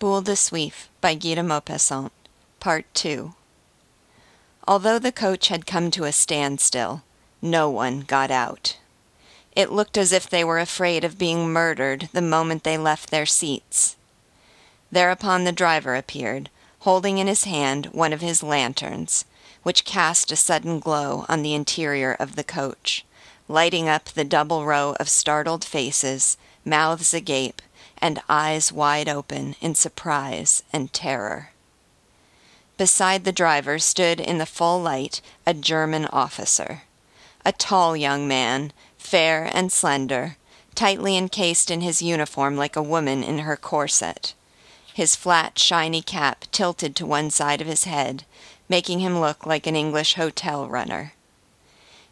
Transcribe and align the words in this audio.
Boule 0.00 0.22
de 0.22 0.32
Suif 0.32 0.88
by 1.02 1.14
Guy 1.14 1.34
de 1.34 1.42
Maupassant 1.42 2.10
Part 2.58 2.86
2 2.94 3.34
Although 4.66 4.98
the 4.98 5.12
coach 5.12 5.48
had 5.48 5.66
come 5.66 5.90
to 5.90 6.04
a 6.04 6.10
standstill, 6.10 7.02
no 7.42 7.68
one 7.68 8.00
got 8.00 8.30
out. 8.30 8.78
It 9.54 9.70
looked 9.70 9.98
as 9.98 10.10
if 10.10 10.26
they 10.26 10.42
were 10.42 10.58
afraid 10.58 11.04
of 11.04 11.18
being 11.18 11.52
murdered 11.52 12.08
the 12.14 12.22
moment 12.22 12.64
they 12.64 12.78
left 12.78 13.10
their 13.10 13.26
seats. 13.26 13.96
Thereupon 14.90 15.44
the 15.44 15.52
driver 15.52 15.94
appeared, 15.94 16.48
holding 16.78 17.18
in 17.18 17.26
his 17.26 17.44
hand 17.44 17.88
one 17.92 18.14
of 18.14 18.22
his 18.22 18.42
lanterns, 18.42 19.26
which 19.64 19.84
cast 19.84 20.32
a 20.32 20.36
sudden 20.36 20.78
glow 20.80 21.26
on 21.28 21.42
the 21.42 21.52
interior 21.52 22.14
of 22.14 22.36
the 22.36 22.44
coach, 22.44 23.04
lighting 23.48 23.86
up 23.86 24.06
the 24.06 24.24
double 24.24 24.64
row 24.64 24.96
of 24.98 25.10
startled 25.10 25.62
faces, 25.62 26.38
mouths 26.64 27.12
agape, 27.12 27.60
and 28.00 28.20
eyes 28.28 28.72
wide 28.72 29.08
open 29.08 29.56
in 29.60 29.74
surprise 29.74 30.62
and 30.72 30.92
terror. 30.92 31.50
Beside 32.76 33.24
the 33.24 33.32
driver 33.32 33.78
stood 33.78 34.20
in 34.20 34.38
the 34.38 34.46
full 34.46 34.80
light 34.80 35.20
a 35.46 35.52
German 35.52 36.06
officer, 36.06 36.82
a 37.44 37.52
tall 37.52 37.96
young 37.96 38.26
man, 38.26 38.72
fair 38.96 39.50
and 39.52 39.70
slender, 39.70 40.36
tightly 40.74 41.16
encased 41.16 41.70
in 41.70 41.82
his 41.82 42.00
uniform 42.00 42.56
like 42.56 42.76
a 42.76 42.82
woman 42.82 43.22
in 43.22 43.40
her 43.40 43.56
corset, 43.56 44.34
his 44.94 45.14
flat, 45.16 45.58
shiny 45.58 46.02
cap 46.02 46.46
tilted 46.52 46.96
to 46.96 47.06
one 47.06 47.30
side 47.30 47.60
of 47.60 47.66
his 47.66 47.84
head, 47.84 48.24
making 48.68 49.00
him 49.00 49.20
look 49.20 49.44
like 49.44 49.66
an 49.66 49.76
English 49.76 50.14
hotel 50.14 50.68
runner. 50.68 51.12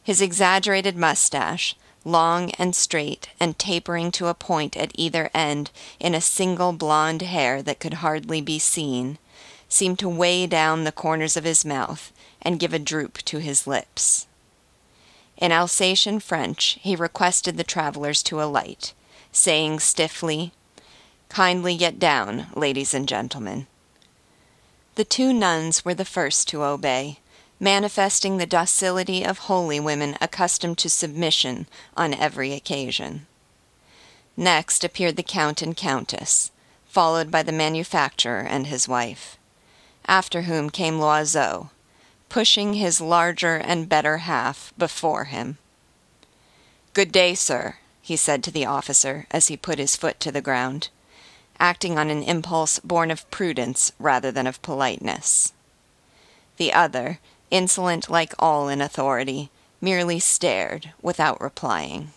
His 0.02 0.20
exaggerated 0.20 0.96
mustache, 0.96 1.76
long 2.04 2.50
and 2.52 2.74
straight 2.74 3.28
and 3.40 3.58
tapering 3.58 4.10
to 4.12 4.26
a 4.26 4.34
point 4.34 4.76
at 4.76 4.92
either 4.94 5.30
end 5.34 5.70
in 5.98 6.14
a 6.14 6.20
single 6.20 6.72
blond 6.72 7.22
hair 7.22 7.62
that 7.62 7.80
could 7.80 7.94
hardly 7.94 8.40
be 8.40 8.58
seen, 8.58 9.18
seemed 9.68 9.98
to 9.98 10.08
weigh 10.08 10.46
down 10.46 10.84
the 10.84 10.92
corners 10.92 11.36
of 11.36 11.44
his 11.44 11.64
mouth 11.64 12.12
and 12.40 12.60
give 12.60 12.72
a 12.72 12.78
droop 12.78 13.18
to 13.18 13.38
his 13.38 13.66
lips. 13.66 14.26
In 15.36 15.52
Alsatian 15.52 16.20
French 16.20 16.78
he 16.80 16.96
requested 16.96 17.56
the 17.56 17.64
travelers 17.64 18.22
to 18.24 18.42
alight, 18.42 18.92
saying 19.32 19.80
stiffly, 19.80 20.52
Kindly 21.28 21.76
get 21.76 21.98
down, 21.98 22.46
ladies 22.54 22.94
and 22.94 23.06
gentlemen. 23.06 23.66
The 24.94 25.04
two 25.04 25.32
nuns 25.32 25.84
were 25.84 25.94
the 25.94 26.04
first 26.04 26.48
to 26.48 26.64
obey, 26.64 27.18
manifesting 27.60 28.36
the 28.36 28.46
docility 28.46 29.24
of 29.24 29.38
holy 29.38 29.80
women 29.80 30.16
accustomed 30.20 30.78
to 30.78 30.88
submission 30.88 31.66
on 31.96 32.14
every 32.14 32.52
occasion. 32.52 33.26
Next 34.36 34.84
appeared 34.84 35.16
the 35.16 35.22
Count 35.22 35.62
and 35.62 35.76
Countess, 35.76 36.52
followed 36.86 37.30
by 37.30 37.42
the 37.42 37.52
manufacturer 37.52 38.40
and 38.40 38.66
his 38.68 38.86
wife, 38.86 39.36
after 40.06 40.42
whom 40.42 40.70
came 40.70 40.98
Loiseau, 40.98 41.70
pushing 42.28 42.74
his 42.74 43.00
larger 43.00 43.56
and 43.56 43.88
better 43.88 44.18
half 44.18 44.72
before 44.78 45.24
him. 45.24 45.58
Good 46.94 47.10
day, 47.10 47.34
sir, 47.34 47.76
he 48.00 48.16
said 48.16 48.42
to 48.44 48.50
the 48.50 48.66
officer 48.66 49.26
as 49.30 49.48
he 49.48 49.56
put 49.56 49.78
his 49.78 49.96
foot 49.96 50.20
to 50.20 50.32
the 50.32 50.40
ground, 50.40 50.88
acting 51.58 51.98
on 51.98 52.08
an 52.08 52.22
impulse 52.22 52.78
born 52.78 53.10
of 53.10 53.28
prudence 53.30 53.92
rather 53.98 54.30
than 54.30 54.46
of 54.46 54.62
politeness. 54.62 55.52
The 56.56 56.72
other, 56.72 57.18
insolent 57.50 58.10
like 58.10 58.34
all 58.38 58.68
in 58.68 58.80
authority, 58.80 59.50
merely 59.80 60.18
stared 60.18 60.92
without 61.02 61.40
replying. 61.40 62.12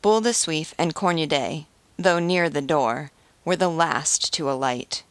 Boule 0.00 0.20
de 0.20 0.30
Suif 0.30 0.74
and 0.78 0.94
Cornudet, 0.94 1.66
though 1.96 2.18
near 2.18 2.48
the 2.48 2.62
door, 2.62 3.10
were 3.44 3.56
the 3.56 3.70
last 3.70 4.32
to 4.34 4.50
alight, 4.50 5.02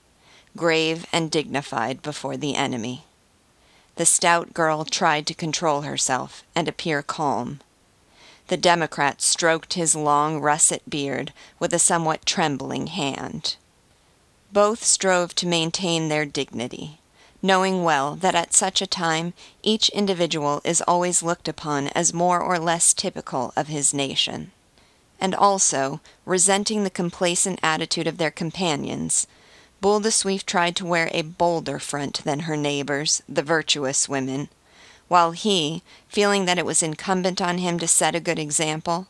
grave 0.55 1.05
and 1.11 1.31
dignified 1.31 2.01
before 2.01 2.37
the 2.37 2.55
enemy. 2.55 3.05
The 3.95 4.05
stout 4.05 4.53
girl 4.53 4.85
tried 4.85 5.27
to 5.27 5.33
control 5.33 5.81
herself 5.81 6.43
and 6.55 6.67
appear 6.67 7.01
calm. 7.01 7.59
The 8.47 8.57
Democrat 8.57 9.21
stroked 9.21 9.73
his 9.75 9.95
long 9.95 10.39
russet 10.39 10.89
beard 10.89 11.33
with 11.59 11.73
a 11.73 11.79
somewhat 11.79 12.25
trembling 12.25 12.87
hand. 12.87 13.55
Both 14.51 14.83
strove 14.83 15.35
to 15.35 15.47
maintain 15.47 16.09
their 16.09 16.25
dignity 16.25 17.00
knowing 17.41 17.83
well 17.83 18.15
that 18.15 18.35
at 18.35 18.53
such 18.53 18.81
a 18.81 18.87
time 18.87 19.33
each 19.63 19.89
individual 19.89 20.61
is 20.63 20.81
always 20.81 21.23
looked 21.23 21.47
upon 21.47 21.87
as 21.89 22.13
more 22.13 22.39
or 22.39 22.59
less 22.59 22.93
typical 22.93 23.51
of 23.55 23.67
his 23.67 23.93
nation, 23.93 24.51
and 25.19 25.33
also 25.33 25.99
resenting 26.25 26.83
the 26.83 26.89
complacent 26.89 27.59
attitude 27.63 28.07
of 28.07 28.17
their 28.17 28.31
companions. 28.31 29.25
Boule 29.81 29.99
de 29.99 30.09
Suif 30.09 30.45
tried 30.45 30.75
to 30.75 30.85
wear 30.85 31.09
a 31.11 31.23
bolder 31.23 31.79
front 31.79 32.23
than 32.23 32.41
her 32.41 32.55
neighbors, 32.55 33.23
the 33.27 33.41
virtuous 33.41 34.07
women, 34.07 34.47
while 35.07 35.31
he, 35.31 35.81
feeling 36.07 36.45
that 36.45 36.59
it 36.59 36.65
was 36.65 36.83
incumbent 36.83 37.41
on 37.41 37.57
him 37.57 37.79
to 37.79 37.87
set 37.87 38.15
a 38.15 38.19
good 38.19 38.39
example, 38.39 39.07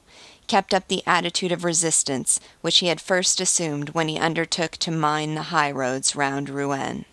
kept 0.47 0.73
up 0.73 0.87
the 0.87 1.03
attitude 1.05 1.51
of 1.51 1.63
resistance 1.63 2.39
which 2.61 2.79
he 2.79 2.87
had 2.87 2.99
first 2.99 3.39
assumed 3.39 3.89
when 3.89 4.07
he 4.07 4.17
undertook 4.17 4.71
to 4.71 4.91
mine 4.91 5.35
the 5.35 5.43
high 5.43 5.71
roads 5.71 6.15
round 6.15 6.49
Rouen. 6.49 7.05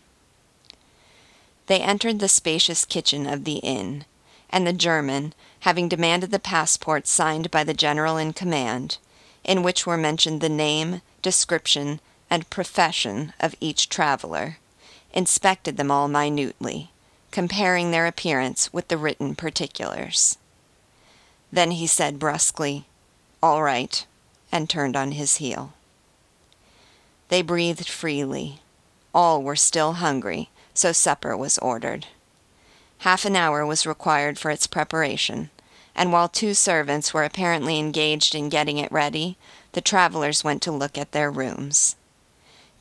They 1.68 1.80
entered 1.80 2.18
the 2.18 2.30
spacious 2.30 2.86
kitchen 2.86 3.26
of 3.26 3.44
the 3.44 3.56
inn, 3.56 4.06
and 4.48 4.66
the 4.66 4.72
German, 4.72 5.34
having 5.60 5.86
demanded 5.86 6.30
the 6.30 6.38
passport 6.38 7.06
signed 7.06 7.50
by 7.50 7.62
the 7.62 7.74
general 7.74 8.16
in 8.16 8.32
command, 8.32 8.96
in 9.44 9.62
which 9.62 9.86
were 9.86 9.98
mentioned 9.98 10.40
the 10.40 10.48
name, 10.48 11.02
description, 11.20 12.00
and 12.30 12.48
profession 12.48 13.34
of 13.38 13.54
each 13.60 13.90
traveler, 13.90 14.56
inspected 15.12 15.76
them 15.76 15.90
all 15.90 16.08
minutely, 16.08 16.90
comparing 17.30 17.90
their 17.90 18.06
appearance 18.06 18.72
with 18.72 18.88
the 18.88 18.96
written 18.96 19.34
particulars. 19.34 20.38
Then 21.52 21.72
he 21.72 21.86
said 21.86 22.18
brusquely, 22.18 22.86
All 23.42 23.62
right, 23.62 24.06
and 24.50 24.70
turned 24.70 24.96
on 24.96 25.12
his 25.12 25.36
heel. 25.36 25.74
They 27.28 27.42
breathed 27.42 27.88
freely. 27.88 28.60
All 29.14 29.42
were 29.42 29.56
still 29.56 29.94
hungry 29.94 30.48
so 30.78 30.92
supper 30.92 31.36
was 31.36 31.58
ordered. 31.58 32.06
Half 32.98 33.24
an 33.24 33.36
hour 33.36 33.66
was 33.66 33.86
required 33.86 34.38
for 34.38 34.50
its 34.50 34.66
preparation, 34.66 35.50
and 35.94 36.12
while 36.12 36.28
two 36.28 36.54
servants 36.54 37.12
were 37.12 37.24
apparently 37.24 37.78
engaged 37.78 38.34
in 38.34 38.48
getting 38.48 38.78
it 38.78 38.92
ready, 38.92 39.36
the 39.72 39.80
travelers 39.80 40.44
went 40.44 40.62
to 40.62 40.72
look 40.72 40.96
at 40.96 41.12
their 41.12 41.30
rooms. 41.30 41.96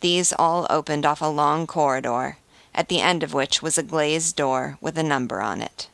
These 0.01 0.31
all 0.31 0.67
opened 0.69 1.05
off 1.05 1.21
a 1.21 1.25
long 1.25 1.65
corridor, 1.65 2.37
at 2.75 2.87
the 2.87 3.01
end 3.01 3.23
of 3.23 3.33
which 3.33 3.63
was 3.63 3.77
a 3.77 3.83
glazed 3.83 4.35
door 4.35 4.77
with 4.79 4.97
a 4.97 5.03
number 5.03 5.41
on 5.41 5.61
it. 5.61 5.89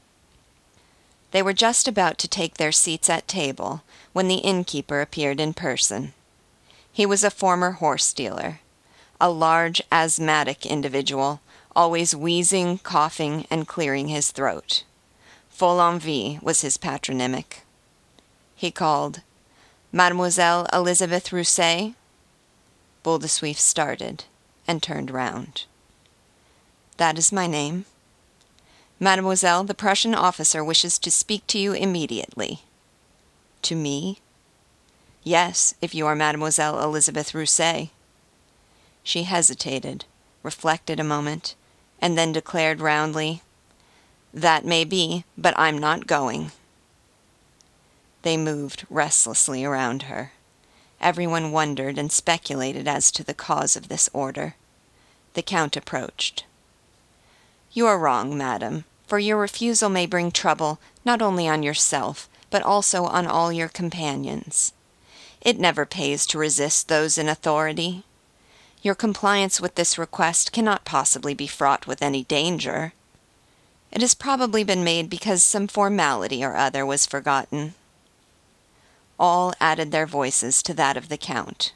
They 1.32 1.42
were 1.42 1.54
just 1.54 1.88
about 1.88 2.18
to 2.20 2.28
take 2.28 2.58
their 2.58 2.74
seats 2.74 3.10
at 3.10 3.28
table 3.28 3.82
when 4.12 4.28
the 4.28 4.36
innkeeper 4.36 5.00
appeared 5.00 5.40
in 5.40 5.54
person. 5.54 6.14
He 6.92 7.06
was 7.06 7.24
a 7.24 7.32
former 7.32 7.72
horse 7.72 8.12
dealer, 8.14 8.60
a 9.20 9.30
large 9.30 9.82
asthmatic 9.92 10.66
individual 10.66 11.40
always 11.76 12.16
wheezing, 12.16 12.78
coughing, 12.80 13.46
and 13.50 13.68
clearing 13.68 14.08
his 14.08 14.32
throat. 14.32 14.84
Follenvie 15.50 16.42
was 16.42 16.62
his 16.62 16.78
patronymic. 16.78 17.64
He 18.56 18.72
called, 18.72 19.22
Mademoiselle 19.92 20.68
Elizabeth 20.74 21.30
Rousset? 21.30 21.96
Boule 23.04 23.20
de 23.20 23.28
Suif 23.28 23.58
started 23.58 24.26
and 24.68 24.82
turned 24.82 25.12
round. 25.12 25.66
That 26.98 27.18
is 27.18 27.32
my 27.32 27.48
name. 27.48 27.86
Mademoiselle, 29.00 29.64
the 29.64 29.74
Prussian 29.74 30.16
officer 30.16 30.64
wishes 30.64 30.98
to 31.00 31.12
speak 31.12 31.46
to 31.48 31.60
you 31.60 31.74
immediately. 31.74 32.62
To 33.64 33.76
me? 33.76 34.20
Yes, 35.24 35.76
if 35.82 35.94
you 35.94 36.06
are 36.08 36.16
Mademoiselle 36.16 36.82
Elizabeth 36.82 37.34
Rousset. 37.34 37.90
She 39.04 39.24
hesitated, 39.24 40.06
reflected 40.42 41.00
a 41.00 41.04
moment, 41.04 41.56
and 42.00 42.18
then 42.18 42.32
declared 42.32 42.82
roundly, 42.82 43.42
That 44.34 44.66
may 44.66 44.84
be, 44.84 45.26
but 45.38 45.54
I'm 45.58 45.78
not 45.78 46.08
going. 46.08 46.52
They 48.24 48.38
moved 48.38 48.86
restlessly 48.90 49.64
around 49.64 50.04
her. 50.04 50.32
Everyone 51.02 51.52
wondered 51.52 51.98
and 51.98 52.12
speculated 52.12 52.88
as 52.88 53.12
to 53.12 53.24
the 53.24 53.34
cause 53.34 53.76
of 53.76 53.90
this 53.90 54.10
order. 54.14 54.56
The 55.34 55.42
Count 55.42 55.76
approached. 55.76 56.46
You 57.74 57.88
are 57.88 58.00
wrong, 58.00 58.38
madam, 58.38 58.86
for 59.08 59.20
your 59.20 59.38
refusal 59.38 59.90
may 59.90 60.06
bring 60.06 60.32
trouble 60.32 60.80
not 61.04 61.22
only 61.22 61.48
on 61.48 61.64
yourself, 61.64 62.30
but 62.50 62.62
also 62.62 63.06
on 63.06 63.28
all 63.28 63.52
your 63.52 63.68
companions. 63.68 64.74
It 65.42 65.60
never 65.60 65.86
pays 65.86 66.26
to 66.28 66.38
resist 66.38 66.88
those 66.88 67.18
in 67.18 67.28
authority. 67.28 68.04
Your 68.84 68.96
compliance 68.96 69.62
with 69.62 69.76
this 69.76 69.98
request 69.98 70.52
cannot 70.52 70.84
possibly 70.84 71.34
be 71.34 71.48
fraught 71.48 71.88
with 71.88 72.02
any 72.02 72.26
danger. 72.26 72.92
It 73.94 74.02
has 74.02 74.14
probably 74.14 74.66
been 74.66 74.84
made 74.84 75.10
because 75.10 75.42
some 75.42 75.68
formality 75.70 76.44
or 76.44 76.58
other 76.58 76.86
was 76.86 77.06
forgotten. 77.06 77.76
All 79.18 79.54
added 79.62 79.92
their 79.92 80.06
voices 80.06 80.62
to 80.64 80.74
that 80.74 80.98
of 80.98 81.08
the 81.08 81.18
Count. 81.18 81.72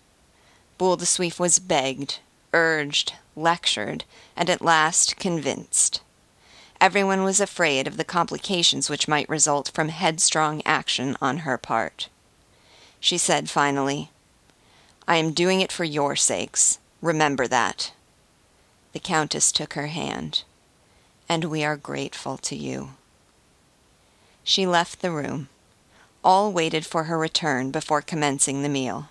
Boule 0.77 0.98
de 0.98 1.06
Suif 1.06 1.39
was 1.39 1.59
begged, 1.59 2.19
urged, 2.54 3.13
lectured, 3.38 4.03
and 4.36 4.50
at 4.50 4.62
last 4.62 5.15
convinced. 5.15 6.01
Everyone 6.81 7.24
was 7.24 7.39
afraid 7.39 7.88
of 7.88 7.95
the 7.95 8.03
complications 8.03 8.89
which 8.89 9.07
might 9.07 9.30
result 9.30 9.71
from 9.74 9.88
headstrong 9.88 10.62
action 10.65 11.15
on 11.21 11.38
her 11.39 11.57
part. 11.57 12.10
She 13.00 13.18
said 13.18 13.50
finally, 13.50 14.12
I 15.07 15.15
am 15.15 15.31
doing 15.31 15.62
it 15.62 15.71
for 15.71 15.86
your 15.86 16.18
sakes. 16.18 16.80
Remember 17.01 17.47
that. 17.47 17.94
The 18.94 18.99
Countess 18.99 19.51
took 19.51 19.73
her 19.73 19.88
hand. 19.88 20.44
And 21.29 21.45
we 21.45 21.63
are 21.63 21.77
grateful 21.77 22.38
to 22.38 22.55
you. 22.55 22.91
She 24.44 24.65
left 24.65 25.01
the 25.01 25.11
room. 25.11 25.49
All 26.23 26.51
waited 26.51 26.85
for 26.85 27.03
her 27.03 27.17
return 27.17 27.69
before 27.69 28.01
commencing 28.01 28.63
the 28.63 28.69
meal. 28.69 29.09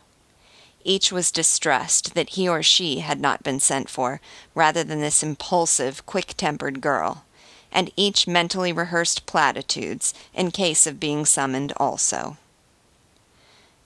Each 0.82 1.12
was 1.12 1.30
distressed 1.30 2.14
that 2.14 2.30
he 2.30 2.48
or 2.48 2.62
she 2.62 3.00
had 3.00 3.20
not 3.20 3.42
been 3.42 3.60
sent 3.60 3.90
for, 3.90 4.20
rather 4.54 4.84
than 4.84 5.00
this 5.00 5.22
impulsive, 5.22 6.06
quick 6.06 6.34
tempered 6.36 6.80
girl, 6.80 7.24
and 7.72 7.90
each 7.96 8.26
mentally 8.26 8.72
rehearsed 8.72 9.26
platitudes 9.26 10.14
in 10.32 10.50
case 10.50 10.86
of 10.86 11.00
being 11.00 11.26
summoned 11.26 11.72
also. 11.76 12.36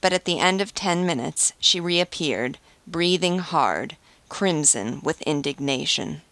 But 0.01 0.13
at 0.13 0.25
the 0.25 0.39
end 0.39 0.61
of 0.61 0.75
ten 0.75 1.05
minutes 1.05 1.53
she 1.59 1.81
reappeared, 1.81 2.59
breathing 2.91 3.39
hard, 3.39 3.97
crimson 4.29 5.01
with 5.03 5.23
indignation. 5.23 6.23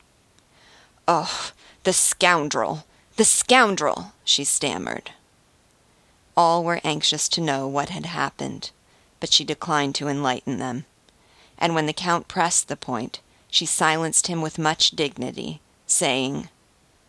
Oh, 1.07 1.53
the 1.85 1.93
scoundrel! 1.93 2.85
The 3.17 3.25
scoundrel! 3.25 4.13
she 4.25 4.45
stammered. 4.45 5.11
All 6.37 6.63
were 6.63 6.81
anxious 6.85 7.29
to 7.31 7.41
know 7.41 7.67
what 7.67 7.89
had 7.89 8.07
happened 8.07 8.71
but 9.21 9.33
she 9.33 9.45
declined 9.45 9.95
to 9.97 10.09
enlighten 10.09 10.59
them. 10.59 10.85
And 11.59 11.75
when 11.75 11.87
the 11.87 11.93
Count 11.93 12.29
pressed 12.29 12.69
the 12.69 12.77
point, 12.77 13.21
she 13.51 13.67
silenced 13.67 14.27
him 14.27 14.43
with 14.43 14.59
much 14.59 14.91
dignity, 14.93 15.61
saying, 15.87 16.49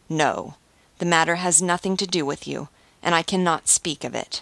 No, 0.08 0.56
the 0.98 1.06
matter 1.06 1.36
has 1.36 1.62
nothing 1.62 1.98
to 1.98 2.08
do 2.08 2.26
with 2.26 2.48
you, 2.48 2.70
and 3.04 3.14
I 3.14 3.22
cannot 3.22 3.68
speak 3.68 4.04
of 4.04 4.16
it. 4.16 4.42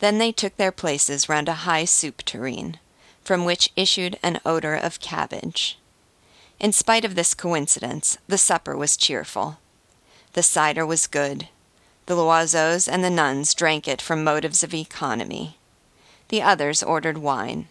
Then 0.00 0.18
they 0.18 0.32
took 0.32 0.56
their 0.56 0.72
places 0.72 1.28
round 1.28 1.48
a 1.48 1.64
high 1.64 1.84
soup 1.84 2.24
tureen, 2.24 2.78
from 3.28 3.44
which 3.44 3.70
issued 3.76 4.18
an 4.22 4.40
odor 4.46 4.74
of 4.74 5.00
cabbage. 5.00 5.78
In 6.58 6.72
spite 6.72 7.04
of 7.04 7.14
this 7.14 7.34
coincidence, 7.34 8.16
the 8.26 8.38
supper 8.38 8.74
was 8.74 8.96
cheerful. 8.96 9.58
The 10.32 10.42
cider 10.42 10.86
was 10.86 11.06
good. 11.06 11.46
The 12.06 12.16
Loiseaus 12.16 12.88
and 12.88 13.04
the 13.04 13.10
nuns 13.10 13.52
drank 13.52 13.86
it 13.86 14.00
from 14.00 14.24
motives 14.24 14.62
of 14.62 14.72
economy. 14.72 15.58
The 16.28 16.40
others 16.40 16.82
ordered 16.82 17.18
wine. 17.18 17.68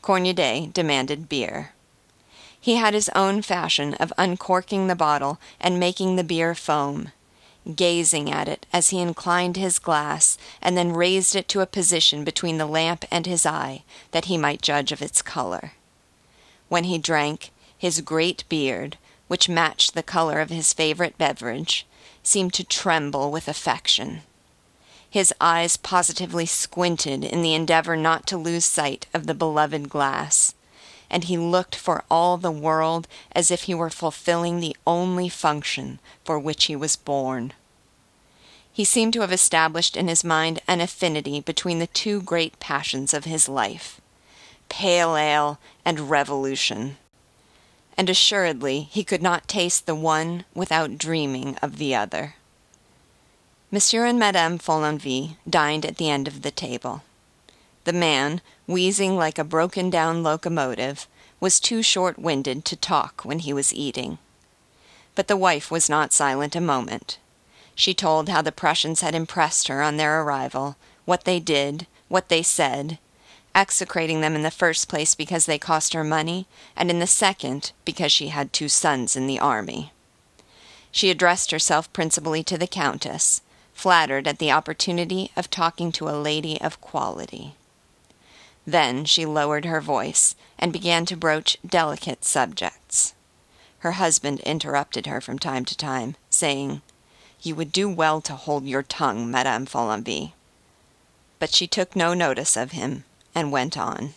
Cornudet 0.00 0.72
demanded 0.72 1.28
beer. 1.28 1.74
He 2.58 2.76
had 2.76 2.94
his 2.94 3.10
own 3.14 3.42
fashion 3.42 3.92
of 4.00 4.10
uncorking 4.16 4.86
the 4.86 4.96
bottle 4.96 5.38
and 5.60 5.78
making 5.78 6.16
the 6.16 6.24
beer 6.24 6.54
foam, 6.54 7.12
gazing 7.74 8.30
at 8.30 8.48
it 8.48 8.66
as 8.72 8.90
he 8.90 9.00
inclined 9.00 9.56
his 9.56 9.78
glass 9.78 10.36
and 10.60 10.76
then 10.76 10.92
raised 10.92 11.34
it 11.34 11.48
to 11.48 11.60
a 11.60 11.66
position 11.66 12.24
between 12.24 12.58
the 12.58 12.66
lamp 12.66 13.04
and 13.10 13.26
his 13.26 13.46
eye 13.46 13.82
that 14.10 14.26
he 14.26 14.36
might 14.36 14.62
judge 14.62 14.92
of 14.92 15.02
its 15.02 15.22
color. 15.22 15.72
When 16.68 16.84
he 16.84 16.98
drank, 16.98 17.50
his 17.76 18.00
great 18.00 18.44
beard, 18.48 18.98
which 19.28 19.48
matched 19.48 19.94
the 19.94 20.02
color 20.02 20.40
of 20.40 20.50
his 20.50 20.72
favorite 20.72 21.16
beverage, 21.18 21.86
seemed 22.22 22.54
to 22.54 22.64
tremble 22.64 23.30
with 23.30 23.48
affection. 23.48 24.22
His 25.08 25.32
eyes 25.40 25.76
positively 25.76 26.46
squinted 26.46 27.24
in 27.24 27.42
the 27.42 27.54
endeavor 27.54 27.96
not 27.96 28.26
to 28.26 28.36
lose 28.36 28.64
sight 28.64 29.06
of 29.14 29.26
the 29.26 29.34
beloved 29.34 29.88
glass, 29.88 30.54
and 31.10 31.24
he 31.24 31.38
looked 31.38 31.74
for 31.74 32.04
all 32.10 32.36
the 32.36 32.50
world 32.50 33.06
as 33.32 33.50
if 33.50 33.62
he 33.62 33.74
were 33.74 33.90
fulfilling 33.90 34.60
the 34.60 34.76
only 34.86 35.28
function 35.28 35.98
for 36.24 36.38
which 36.38 36.64
he 36.64 36.76
was 36.76 36.96
born. 36.96 37.52
He 38.72 38.84
seemed 38.84 39.12
to 39.12 39.20
have 39.20 39.32
established 39.32 39.96
in 39.96 40.08
his 40.08 40.24
mind 40.24 40.60
an 40.66 40.80
affinity 40.80 41.40
between 41.40 41.78
the 41.78 41.86
two 41.86 42.20
great 42.20 42.58
passions 42.58 43.14
of 43.14 43.24
his 43.24 43.48
life 43.48 44.00
pale 44.68 45.16
ale 45.16 45.60
and 45.84 46.10
revolution. 46.10 46.96
And 47.96 48.10
assuredly 48.10 48.88
he 48.90 49.04
could 49.04 49.22
not 49.22 49.46
taste 49.46 49.86
the 49.86 49.94
one 49.94 50.44
without 50.54 50.98
dreaming 50.98 51.56
of 51.62 51.78
the 51.78 51.94
other. 51.94 52.34
Monsieur 53.70 54.06
and 54.06 54.18
Madame 54.18 54.58
Follenvie 54.58 55.36
dined 55.48 55.84
at 55.84 55.96
the 55.96 56.10
end 56.10 56.26
of 56.26 56.42
the 56.42 56.50
table. 56.50 57.02
The 57.84 57.92
man, 57.92 58.40
wheezing 58.66 59.16
like 59.16 59.38
a 59.38 59.44
broken 59.44 59.90
down 59.90 60.22
locomotive, 60.22 61.06
was 61.40 61.60
too 61.60 61.82
short 61.82 62.18
winded 62.18 62.64
to 62.64 62.76
talk 62.76 63.22
when 63.22 63.40
he 63.40 63.52
was 63.52 63.74
eating. 63.74 64.18
But 65.14 65.28
the 65.28 65.36
wife 65.36 65.70
was 65.70 65.90
not 65.90 66.12
silent 66.12 66.56
a 66.56 66.60
moment. 66.60 67.18
She 67.74 67.94
told 67.94 68.28
how 68.28 68.42
the 68.42 68.52
Prussians 68.52 69.00
had 69.00 69.14
impressed 69.14 69.68
her 69.68 69.82
on 69.82 69.96
their 69.96 70.22
arrival, 70.22 70.76
what 71.04 71.24
they 71.24 71.40
did, 71.40 71.86
what 72.08 72.28
they 72.28 72.42
said, 72.42 72.98
execrating 73.54 74.20
them 74.20 74.34
in 74.34 74.42
the 74.42 74.50
first 74.50 74.88
place 74.88 75.14
because 75.14 75.46
they 75.46 75.58
cost 75.58 75.92
her 75.92 76.04
money, 76.04 76.46
and 76.76 76.90
in 76.90 76.98
the 76.98 77.06
second 77.06 77.72
because 77.84 78.10
she 78.10 78.28
had 78.28 78.52
two 78.52 78.68
sons 78.68 79.16
in 79.16 79.26
the 79.26 79.38
army. 79.38 79.92
She 80.90 81.10
addressed 81.10 81.50
herself 81.50 81.92
principally 81.92 82.42
to 82.44 82.56
the 82.56 82.66
Countess, 82.66 83.42
flattered 83.72 84.28
at 84.28 84.38
the 84.38 84.52
opportunity 84.52 85.30
of 85.36 85.50
talking 85.50 85.92
to 85.92 86.08
a 86.08 86.20
lady 86.20 86.60
of 86.60 86.80
quality. 86.80 87.54
Then 88.66 89.04
she 89.04 89.26
lowered 89.26 89.64
her 89.64 89.80
voice 89.80 90.36
and 90.58 90.72
began 90.72 91.04
to 91.06 91.16
broach 91.16 91.56
delicate 91.66 92.24
subjects. 92.24 93.14
Her 93.80 93.92
husband 93.92 94.40
interrupted 94.40 95.06
her 95.06 95.20
from 95.20 95.38
time 95.38 95.64
to 95.66 95.76
time, 95.76 96.16
saying, 96.30 96.80
You 97.42 97.54
would 97.54 97.72
do 97.72 97.88
well 97.88 98.22
to 98.22 98.34
hold 98.34 98.64
your 98.64 98.82
tongue, 98.82 99.30
Madame 99.30 99.66
Follenvie. 99.66 100.32
But 101.38 101.52
she 101.52 101.66
took 101.66 101.94
no 101.94 102.14
notice 102.14 102.56
of 102.56 102.72
him, 102.72 103.04
and 103.34 103.52
went 103.52 103.76
on. 103.76 104.14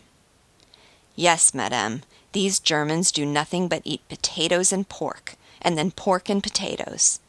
Yes, 1.17 1.53
madame, 1.53 2.03
these 2.31 2.59
Germans 2.59 3.11
do 3.11 3.25
nothing 3.25 3.67
but 3.67 3.81
eat 3.83 4.07
potatoes 4.07 4.71
and 4.71 4.87
pork, 4.87 5.35
and 5.61 5.77
then 5.77 5.91
pork 5.91 6.29
and 6.29 6.41
potatoes. 6.41 7.19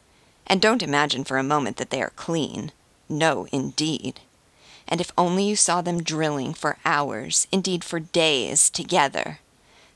And 0.47 0.61
don't 0.61 0.83
imagine 0.83 1.25
for 1.25 1.37
a 1.37 1.43
moment 1.43 1.77
that 1.77 1.89
they 1.89 2.01
are 2.01 2.13
clean. 2.15 2.71
No, 3.09 3.47
indeed. 3.51 4.21
And 4.89 4.99
if 4.99 5.11
only 5.17 5.43
you 5.45 5.55
saw 5.55 5.81
them 5.81 6.03
drilling 6.03 6.53
for 6.53 6.77
hours, 6.83 7.47
indeed 7.51 7.83
for 7.83 7.99
days, 7.99 8.69
together. 8.69 9.39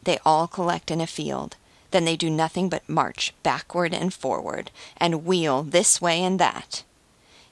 They 0.04 0.20
all 0.24 0.48
collect 0.48 0.92
in 0.92 1.02
a 1.02 1.08
field. 1.08 1.58
Then 1.92 2.06
they 2.06 2.16
do 2.16 2.30
nothing 2.30 2.70
but 2.70 2.88
march 2.88 3.34
backward 3.44 3.94
and 3.94 4.14
forward, 4.14 4.72
and 4.98 5.26
wheel 5.26 5.64
this 5.64 6.00
way 6.00 6.24
and 6.24 6.40
that. 6.40 6.84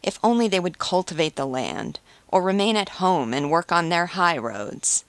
If 0.04 0.20
only 0.24 0.48
they 0.48 0.60
would 0.60 0.80
cultivate 0.80 1.36
the 1.36 1.46
land, 1.46 2.00
or 2.28 2.42
remain 2.42 2.78
at 2.78 3.00
home 3.02 3.34
and 3.34 3.52
work 3.52 3.72
on 3.72 3.90
their 3.90 4.08
high 4.08 4.38
roads. 4.38 5.04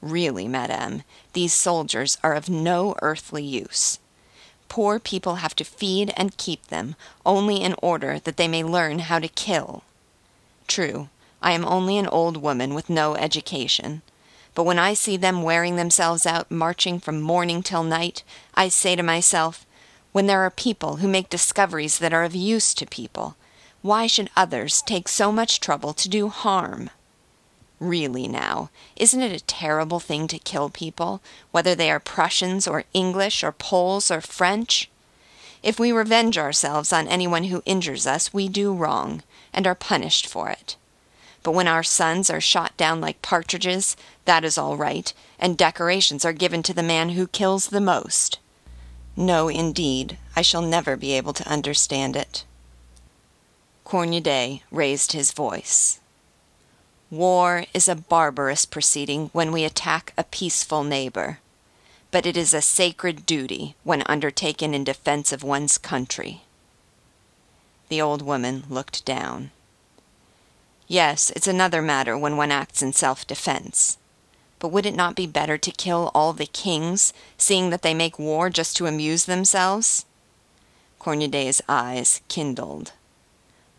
Really, 0.00 0.48
madame, 0.48 1.02
these 1.32 1.54
soldiers 1.54 2.18
are 2.22 2.34
of 2.34 2.48
no 2.48 2.94
earthly 3.00 3.44
use. 3.44 3.98
Poor 4.68 4.98
people 4.98 5.36
have 5.36 5.56
to 5.56 5.64
feed 5.64 6.12
and 6.16 6.36
keep 6.36 6.66
them, 6.66 6.94
only 7.24 7.62
in 7.62 7.74
order 7.80 8.18
that 8.18 8.36
they 8.36 8.48
may 8.48 8.64
learn 8.64 8.98
how 8.98 9.18
to 9.18 9.28
kill. 9.28 9.82
True, 10.66 11.08
I 11.44 11.52
am 11.52 11.66
only 11.66 11.98
an 11.98 12.06
old 12.06 12.38
woman 12.38 12.72
with 12.72 12.88
no 12.88 13.16
education. 13.16 14.00
But 14.54 14.64
when 14.64 14.78
I 14.78 14.94
see 14.94 15.18
them 15.18 15.42
wearing 15.42 15.76
themselves 15.76 16.24
out 16.24 16.50
marching 16.50 16.98
from 16.98 17.20
morning 17.20 17.62
till 17.62 17.84
night, 17.84 18.22
I 18.54 18.70
say 18.70 18.96
to 18.96 19.02
myself, 19.02 19.66
when 20.12 20.26
there 20.26 20.40
are 20.40 20.50
people 20.50 20.96
who 20.96 21.06
make 21.06 21.28
discoveries 21.28 21.98
that 21.98 22.14
are 22.14 22.24
of 22.24 22.34
use 22.34 22.72
to 22.72 22.86
people, 22.86 23.36
why 23.82 24.06
should 24.06 24.30
others 24.34 24.80
take 24.80 25.06
so 25.06 25.30
much 25.30 25.60
trouble 25.60 25.92
to 25.92 26.08
do 26.08 26.30
harm? 26.30 26.88
Really 27.78 28.26
now, 28.26 28.70
isn't 28.96 29.20
it 29.20 29.38
a 29.38 29.44
terrible 29.44 30.00
thing 30.00 30.26
to 30.28 30.38
kill 30.38 30.70
people, 30.70 31.20
whether 31.50 31.74
they 31.74 31.90
are 31.90 32.00
Prussians 32.00 32.66
or 32.66 32.84
English 32.94 33.44
or 33.44 33.52
Poles 33.52 34.10
or 34.10 34.22
French? 34.22 34.88
If 35.62 35.78
we 35.78 35.92
revenge 35.92 36.38
ourselves 36.38 36.90
on 36.90 37.06
anyone 37.06 37.44
who 37.44 37.62
injures 37.66 38.06
us, 38.06 38.32
we 38.32 38.48
do 38.48 38.72
wrong, 38.72 39.22
and 39.52 39.66
are 39.66 39.74
punished 39.74 40.26
for 40.26 40.48
it. 40.48 40.76
But 41.44 41.52
when 41.52 41.68
our 41.68 41.84
sons 41.84 42.30
are 42.30 42.40
shot 42.40 42.76
down 42.76 43.00
like 43.00 43.22
partridges, 43.22 43.96
that 44.24 44.44
is 44.44 44.58
all 44.58 44.76
right, 44.76 45.12
and 45.38 45.56
decorations 45.56 46.24
are 46.24 46.32
given 46.32 46.64
to 46.64 46.74
the 46.74 46.82
man 46.82 47.10
who 47.10 47.28
kills 47.28 47.68
the 47.68 47.80
most. 47.80 48.40
No, 49.14 49.48
indeed, 49.48 50.18
I 50.34 50.42
shall 50.42 50.62
never 50.62 50.96
be 50.96 51.12
able 51.12 51.34
to 51.34 51.48
understand 51.48 52.16
it. 52.16 52.44
Cornudet 53.84 54.62
raised 54.70 55.12
his 55.12 55.32
voice. 55.32 56.00
War 57.10 57.66
is 57.74 57.86
a 57.86 57.94
barbarous 57.94 58.64
proceeding 58.64 59.28
when 59.32 59.52
we 59.52 59.64
attack 59.64 60.14
a 60.16 60.24
peaceful 60.24 60.82
neighbor, 60.82 61.38
but 62.10 62.24
it 62.24 62.36
is 62.38 62.54
a 62.54 62.62
sacred 62.62 63.26
duty 63.26 63.76
when 63.84 64.02
undertaken 64.06 64.72
in 64.72 64.82
defense 64.82 65.30
of 65.30 65.44
one's 65.44 65.76
country. 65.76 66.42
The 67.90 68.00
old 68.00 68.22
woman 68.22 68.64
looked 68.70 69.04
down. 69.04 69.50
Yes, 70.86 71.30
it's 71.30 71.46
another 71.48 71.80
matter 71.80 72.16
when 72.16 72.36
one 72.36 72.50
acts 72.52 72.82
in 72.82 72.92
self 72.92 73.26
defense. 73.26 73.98
But 74.58 74.68
would 74.68 74.86
it 74.86 74.94
not 74.94 75.16
be 75.16 75.26
better 75.26 75.58
to 75.58 75.70
kill 75.70 76.10
all 76.14 76.32
the 76.32 76.46
kings, 76.46 77.12
seeing 77.36 77.70
that 77.70 77.82
they 77.82 77.94
make 77.94 78.18
war 78.18 78.50
just 78.50 78.76
to 78.76 78.86
amuse 78.86 79.24
themselves? 79.24 80.04
Cornudet's 80.98 81.60
eyes 81.68 82.20
kindled. 82.28 82.92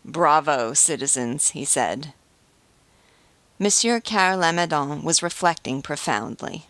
Bravo, 0.04 0.72
citizens, 0.74 1.50
he 1.50 1.64
said. 1.64 2.12
Monsieur 3.58 4.00
Carre 4.00 4.36
Lamadon 4.36 5.02
was 5.02 5.22
reflecting 5.22 5.82
profoundly. 5.82 6.66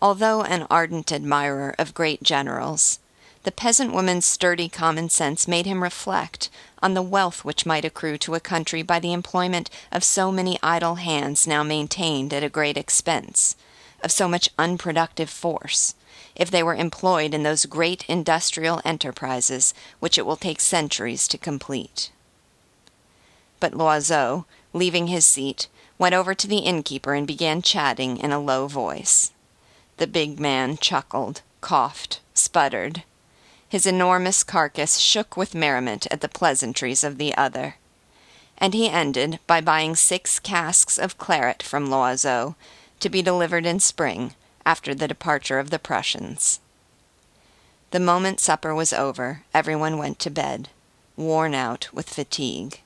Although 0.00 0.42
an 0.42 0.66
ardent 0.68 1.12
admirer 1.12 1.76
of 1.78 1.94
great 1.94 2.22
generals, 2.22 2.98
the 3.44 3.52
peasant 3.52 3.92
woman's 3.92 4.24
sturdy 4.24 4.68
common 4.68 5.08
sense 5.08 5.48
made 5.48 5.66
him 5.66 5.82
reflect 5.82 6.48
on 6.80 6.94
the 6.94 7.02
wealth 7.02 7.44
which 7.44 7.66
might 7.66 7.84
accrue 7.84 8.16
to 8.18 8.34
a 8.34 8.40
country 8.40 8.82
by 8.82 9.00
the 9.00 9.12
employment 9.12 9.68
of 9.90 10.04
so 10.04 10.30
many 10.30 10.58
idle 10.62 10.96
hands 10.96 11.46
now 11.46 11.62
maintained 11.62 12.32
at 12.32 12.44
a 12.44 12.48
great 12.48 12.76
expense, 12.76 13.56
of 14.02 14.12
so 14.12 14.28
much 14.28 14.50
unproductive 14.58 15.30
force, 15.30 15.94
if 16.34 16.50
they 16.50 16.62
were 16.62 16.74
employed 16.74 17.34
in 17.34 17.42
those 17.42 17.66
great 17.66 18.04
industrial 18.08 18.80
enterprises 18.84 19.74
which 20.00 20.16
it 20.16 20.26
will 20.26 20.36
take 20.36 20.60
centuries 20.60 21.26
to 21.28 21.38
complete. 21.38 22.10
But 23.60 23.74
Loiseau, 23.74 24.44
leaving 24.72 25.06
his 25.08 25.26
seat, 25.26 25.68
went 25.98 26.14
over 26.14 26.34
to 26.34 26.48
the 26.48 26.58
innkeeper 26.58 27.14
and 27.14 27.26
began 27.26 27.62
chatting 27.62 28.16
in 28.16 28.32
a 28.32 28.40
low 28.40 28.66
voice. 28.66 29.30
The 29.98 30.06
big 30.06 30.40
man 30.40 30.78
chuckled, 30.78 31.42
coughed, 31.60 32.20
sputtered. 32.34 33.04
His 33.72 33.86
enormous 33.86 34.44
carcass 34.44 34.98
shook 34.98 35.34
with 35.34 35.54
merriment 35.54 36.06
at 36.10 36.20
the 36.20 36.28
pleasantries 36.28 37.02
of 37.02 37.16
the 37.16 37.34
other. 37.38 37.76
And 38.58 38.74
he 38.74 38.86
ended 38.86 39.38
by 39.46 39.62
buying 39.62 39.96
six 39.96 40.38
casks 40.38 40.98
of 40.98 41.16
claret 41.16 41.62
from 41.62 41.88
Loiseau, 41.88 42.54
to 43.00 43.08
be 43.08 43.22
delivered 43.22 43.64
in 43.64 43.80
spring, 43.80 44.34
after 44.66 44.94
the 44.94 45.08
departure 45.08 45.58
of 45.58 45.70
the 45.70 45.78
Prussians. 45.78 46.60
The 47.92 47.98
moment 47.98 48.40
supper 48.40 48.74
was 48.74 48.92
over, 48.92 49.44
everyone 49.54 49.96
went 49.96 50.18
to 50.18 50.28
bed, 50.28 50.68
worn 51.16 51.54
out 51.54 51.88
with 51.94 52.10
fatigue. 52.10 52.82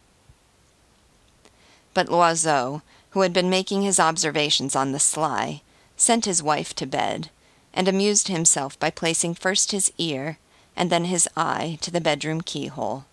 But 1.95 2.09
Loiseau, 2.09 2.83
who 3.11 3.23
had 3.23 3.33
been 3.33 3.51
making 3.51 3.83
his 3.83 3.99
observations 3.99 4.77
on 4.77 4.93
the 4.93 5.01
sly, 5.01 5.63
sent 5.97 6.27
his 6.27 6.45
wife 6.45 6.77
to 6.77 6.87
bed, 6.87 7.31
and 7.75 7.89
amused 7.89 8.29
himself 8.29 8.79
by 8.79 8.91
placing 8.91 9.35
first 9.35 9.73
his 9.73 9.93
ear 9.99 10.39
and 10.77 10.91
then 10.91 11.07
his 11.07 11.29
eye 11.37 11.79
to 11.81 11.91
the 11.91 12.01
bedroom 12.01 12.41
keyhole, 12.41 13.05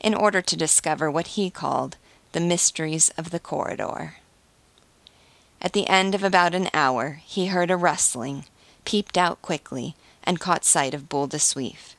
in 0.00 0.14
order 0.14 0.42
to 0.42 0.56
discover 0.56 1.10
what 1.10 1.28
he 1.28 1.50
called 1.50 1.96
the 2.32 2.40
mysteries 2.40 3.08
of 3.16 3.30
the 3.30 3.40
corridor. 3.40 4.16
At 5.60 5.72
the 5.72 5.88
end 5.88 6.14
of 6.14 6.22
about 6.22 6.54
an 6.54 6.68
hour 6.72 7.20
he 7.24 7.46
heard 7.46 7.70
a 7.70 7.76
rustling, 7.76 8.44
peeped 8.84 9.18
out 9.18 9.42
quickly, 9.42 9.96
and 10.22 10.38
caught 10.38 10.64
sight 10.64 10.94
of 10.94 11.08
Boule 11.08 11.26
de 11.26 11.38
Suif 11.38 11.94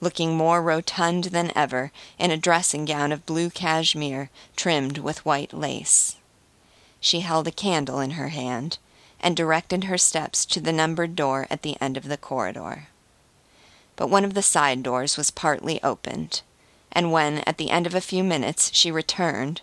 looking 0.00 0.36
more 0.36 0.62
rotund 0.62 1.24
than 1.24 1.52
ever 1.54 1.92
in 2.18 2.30
a 2.30 2.36
dressing 2.36 2.84
gown 2.84 3.12
of 3.12 3.26
blue 3.26 3.50
cashmere 3.50 4.30
trimmed 4.56 4.98
with 4.98 5.24
white 5.24 5.52
lace. 5.52 6.16
She 7.00 7.20
held 7.20 7.46
a 7.46 7.52
candle 7.52 8.00
in 8.00 8.12
her 8.12 8.28
hand, 8.28 8.78
and 9.22 9.36
directed 9.36 9.84
her 9.84 9.98
steps 9.98 10.46
to 10.46 10.60
the 10.60 10.72
numbered 10.72 11.14
door 11.14 11.46
at 11.50 11.60
the 11.60 11.76
end 11.80 11.98
of 11.98 12.04
the 12.04 12.16
corridor. 12.16 12.88
But 14.00 14.08
one 14.08 14.24
of 14.24 14.32
the 14.32 14.40
side 14.40 14.82
doors 14.82 15.18
was 15.18 15.30
partly 15.30 15.78
opened, 15.82 16.40
and 16.90 17.12
when, 17.12 17.40
at 17.40 17.58
the 17.58 17.68
end 17.68 17.86
of 17.86 17.94
a 17.94 18.00
few 18.00 18.24
minutes, 18.24 18.70
she 18.72 18.90
returned, 18.90 19.60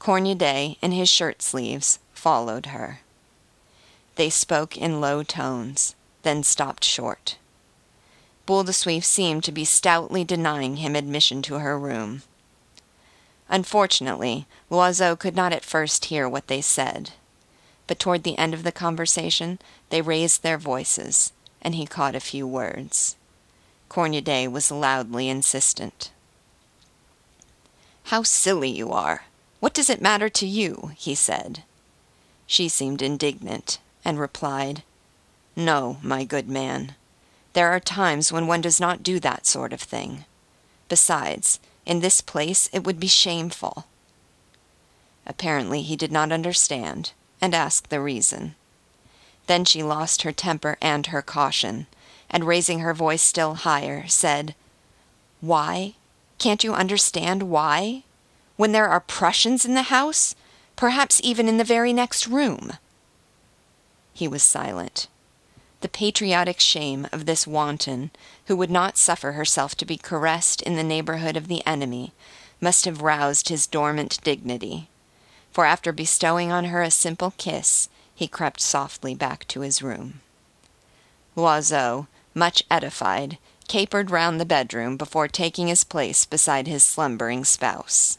Cornudet, 0.00 0.76
in 0.82 0.90
his 0.90 1.08
shirt 1.08 1.40
sleeves, 1.40 2.00
followed 2.12 2.66
her. 2.66 3.02
They 4.16 4.28
spoke 4.28 4.76
in 4.76 5.00
low 5.00 5.22
tones, 5.22 5.94
then 6.24 6.42
stopped 6.42 6.82
short. 6.82 7.36
Boule 8.44 8.64
de 8.64 8.72
Suif 8.72 9.04
seemed 9.04 9.44
to 9.44 9.52
be 9.52 9.64
stoutly 9.64 10.24
denying 10.24 10.78
him 10.78 10.96
admission 10.96 11.40
to 11.42 11.60
her 11.60 11.78
room. 11.78 12.22
Unfortunately, 13.48 14.48
Loiseau 14.68 15.14
could 15.16 15.36
not 15.36 15.52
at 15.52 15.64
first 15.64 16.06
hear 16.06 16.28
what 16.28 16.48
they 16.48 16.60
said, 16.60 17.12
but 17.86 18.00
toward 18.00 18.24
the 18.24 18.36
end 18.36 18.52
of 18.52 18.64
the 18.64 18.72
conversation 18.72 19.60
they 19.90 20.02
raised 20.02 20.42
their 20.42 20.58
voices, 20.58 21.32
and 21.62 21.76
he 21.76 21.86
caught 21.86 22.16
a 22.16 22.20
few 22.20 22.48
words. 22.48 23.14
Cornudet 23.88 24.50
was 24.50 24.70
loudly 24.70 25.28
insistent. 25.28 26.10
How 28.04 28.22
silly 28.22 28.70
you 28.70 28.92
are! 28.92 29.24
What 29.60 29.74
does 29.74 29.90
it 29.90 30.00
matter 30.00 30.28
to 30.28 30.46
you? 30.46 30.92
he 30.96 31.14
said. 31.14 31.64
She 32.46 32.68
seemed 32.68 33.02
indignant, 33.02 33.78
and 34.04 34.18
replied, 34.18 34.82
No, 35.56 35.98
my 36.02 36.24
good 36.24 36.48
man. 36.48 36.94
There 37.52 37.70
are 37.70 37.80
times 37.80 38.30
when 38.30 38.46
one 38.46 38.60
does 38.60 38.78
not 38.78 39.02
do 39.02 39.18
that 39.20 39.46
sort 39.46 39.72
of 39.72 39.80
thing. 39.80 40.24
Besides, 40.88 41.58
in 41.84 42.00
this 42.00 42.20
place 42.20 42.68
it 42.72 42.84
would 42.84 43.00
be 43.00 43.08
shameful. 43.08 43.86
Apparently 45.26 45.82
he 45.82 45.96
did 45.96 46.12
not 46.12 46.30
understand, 46.30 47.12
and 47.40 47.54
asked 47.54 47.90
the 47.90 48.00
reason. 48.00 48.54
Then 49.46 49.64
she 49.64 49.82
lost 49.82 50.22
her 50.22 50.32
temper 50.32 50.76
and 50.80 51.06
her 51.08 51.22
caution, 51.22 51.86
and 52.30 52.44
raising 52.44 52.80
her 52.80 52.94
voice 52.94 53.22
still 53.22 53.54
higher, 53.54 54.06
said, 54.06 54.54
Why? 55.40 55.94
Can't 56.38 56.64
you 56.64 56.74
understand 56.74 57.44
why? 57.44 58.02
When 58.56 58.72
there 58.72 58.88
are 58.88 59.00
Prussians 59.00 59.64
in 59.64 59.74
the 59.74 59.82
house? 59.82 60.34
Perhaps 60.76 61.20
even 61.24 61.48
in 61.48 61.56
the 61.56 61.64
very 61.64 61.92
next 61.92 62.26
room. 62.26 62.74
He 64.12 64.28
was 64.28 64.42
silent 64.42 65.08
the 65.86 65.88
patriotic 65.88 66.58
shame 66.58 67.06
of 67.12 67.26
this 67.26 67.46
wanton, 67.46 68.10
who 68.46 68.56
would 68.56 68.70
not 68.70 68.98
suffer 68.98 69.32
herself 69.32 69.76
to 69.76 69.84
be 69.84 69.96
caressed 69.96 70.62
in 70.62 70.74
the 70.74 70.82
neighborhood 70.82 71.36
of 71.36 71.48
the 71.48 71.64
enemy, 71.66 72.12
must 72.60 72.86
have 72.86 73.02
roused 73.02 73.48
his 73.48 73.66
dormant 73.66 74.18
dignity, 74.24 74.88
for 75.52 75.64
after 75.64 75.92
bestowing 75.92 76.50
on 76.50 76.66
her 76.66 76.82
a 76.82 76.90
simple 76.90 77.34
kiss, 77.36 77.88
he 78.14 78.26
crept 78.26 78.60
softly 78.60 79.14
back 79.14 79.46
to 79.46 79.60
his 79.60 79.82
room. 79.82 80.20
Loiseau, 81.36 82.08
much 82.36 82.62
edified, 82.70 83.38
capered 83.66 84.10
round 84.10 84.38
the 84.38 84.44
bedroom 84.44 84.96
before 84.96 85.26
taking 85.26 85.68
his 85.68 85.82
place 85.82 86.24
beside 86.24 86.66
his 86.66 86.84
slumbering 86.84 87.44
spouse. 87.44 88.18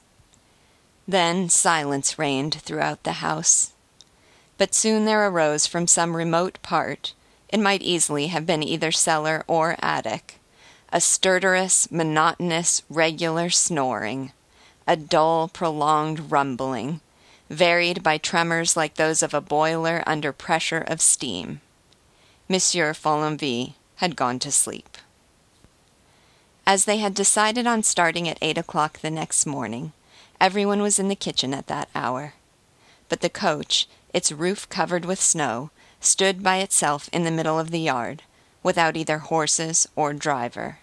Then 1.08 1.48
silence 1.48 2.20
reigned 2.20 2.56
throughout 2.56 3.04
the 3.04 3.24
house. 3.24 3.72
But 4.58 4.76
soon 4.76 5.06
there 5.06 5.26
arose 5.28 5.68
from 5.68 5.88
some 5.88 6.18
remote 6.18 6.60
part 6.62 7.14
it 7.50 7.60
might 7.60 7.82
easily 7.82 8.28
have 8.28 8.46
been 8.46 8.64
either 8.64 8.92
cellar 8.92 9.46
or 9.48 9.78
attic. 9.80 10.40
A 10.92 11.00
stertorous, 11.00 11.90
monotonous, 11.92 12.82
regular 12.90 13.50
snoring, 13.50 14.34
a 14.86 14.98
dull, 14.98 15.48
prolonged 15.48 16.32
rumbling, 16.32 17.02
varied 17.50 18.04
by 18.04 18.18
tremors 18.18 18.76
like 18.76 18.96
those 18.96 19.22
of 19.22 19.34
a 19.34 19.42
boiler 19.42 20.04
under 20.06 20.34
pressure 20.34 20.84
of 20.88 21.02
steam. 21.02 21.62
Monsieur 22.50 22.94
Follenvie 22.94 23.76
had 23.98 24.16
gone 24.16 24.40
to 24.40 24.52
sleep. 24.52 24.98
As 26.66 26.86
they 26.86 26.98
had 26.98 27.14
decided 27.14 27.66
on 27.66 27.84
starting 27.84 28.28
at 28.28 28.38
eight 28.42 28.58
o'clock 28.58 29.00
the 29.00 29.12
next 29.12 29.46
morning, 29.46 29.94
everyone 30.40 30.82
was 30.82 31.00
in 31.00 31.08
the 31.08 31.16
kitchen 31.16 31.54
at 31.54 31.68
that 31.68 31.90
hour. 31.96 32.34
But 33.10 33.22
the 33.22 33.30
coach, 33.30 33.88
its 34.14 34.32
roof 34.32 34.68
covered 34.70 35.06
with 35.06 35.22
snow, 35.22 35.72
stood 36.02 36.44
by 36.44 36.58
itself 36.58 37.10
in 37.14 37.24
the 37.24 37.32
middle 37.32 37.58
of 37.58 37.72
the 37.72 37.80
yard, 37.80 38.24
without 38.64 38.98
either 38.98 39.20
horses 39.20 39.88
or 39.96 40.14
driver. 40.14 40.80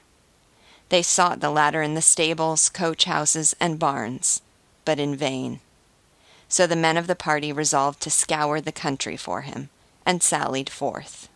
They 0.89 1.03
sought 1.03 1.41
the 1.41 1.51
latter 1.51 1.83
in 1.83 1.95
the 1.95 2.03
stables, 2.03 2.69
coach 2.69 3.05
houses, 3.05 3.55
and 3.61 3.79
barns, 3.79 4.43
but 4.85 4.99
in 4.99 5.17
vain. 5.17 5.61
So 6.49 6.67
the 6.67 6.77
men 6.77 6.97
of 6.97 7.07
the 7.07 7.15
party 7.15 7.53
resolved 7.53 8.01
to 8.03 8.11
scour 8.11 8.61
the 8.61 8.73
country 8.73 9.17
for 9.17 9.43
him, 9.43 9.71
and 10.07 10.23
sallied 10.23 10.71
forth. 10.71 11.29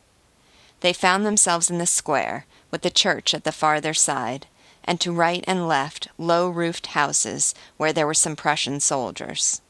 They 0.81 0.93
found 0.93 1.27
themselves 1.27 1.71
in 1.71 1.79
the 1.79 1.87
square, 1.87 2.47
with 2.71 2.83
the 2.83 2.91
church 2.91 3.35
at 3.35 3.45
the 3.45 3.53
farther 3.53 3.95
side, 3.95 4.47
and 4.85 5.01
to 5.01 5.13
right 5.13 5.45
and 5.47 5.69
left 5.69 6.09
low 6.17 6.49
roofed 6.49 6.89
houses 6.89 7.55
where 7.77 7.93
there 7.93 8.07
were 8.07 8.15
some 8.15 8.37
Prussian 8.37 8.81
soldiers. 8.81 9.61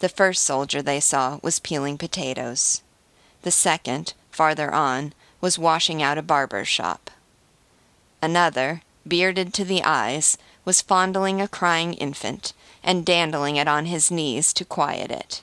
The 0.00 0.08
first 0.08 0.42
soldier 0.42 0.82
they 0.82 1.00
saw 1.00 1.38
was 1.42 1.60
peeling 1.60 1.96
potatoes. 1.96 2.82
The 3.42 3.50
second, 3.50 4.14
farther 4.30 4.72
on, 4.72 5.14
was 5.40 5.58
washing 5.58 6.02
out 6.02 6.18
a 6.18 6.22
barber's 6.22 6.68
shop. 6.68 7.10
Another, 8.20 8.82
bearded 9.06 9.54
to 9.54 9.64
the 9.64 9.84
eyes, 9.84 10.36
was 10.64 10.80
fondling 10.80 11.40
a 11.40 11.48
crying 11.48 11.94
infant, 11.94 12.52
and 12.82 13.06
dandling 13.06 13.56
it 13.56 13.68
on 13.68 13.86
his 13.86 14.10
knees 14.10 14.52
to 14.54 14.64
quiet 14.64 15.10
it. 15.10 15.42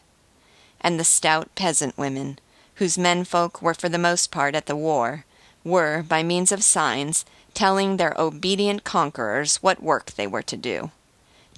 And 0.82 1.00
the 1.00 1.04
stout 1.04 1.54
peasant 1.56 1.98
women, 1.98 2.40
whose 2.82 2.98
menfolk 2.98 3.62
were 3.62 3.76
for 3.76 3.90
the 3.90 4.00
most 4.00 4.32
part 4.32 4.56
at 4.56 4.66
the 4.66 4.76
war, 4.76 5.24
were, 5.64 6.02
by 6.02 6.24
means 6.24 6.52
of 6.52 6.64
signs, 6.64 7.24
telling 7.54 7.98
their 7.98 8.16
obedient 8.18 8.84
conquerors 8.84 9.58
what 9.58 9.84
work 9.84 10.10
they 10.14 10.26
were 10.26 10.42
to 10.42 10.58
do 10.58 10.90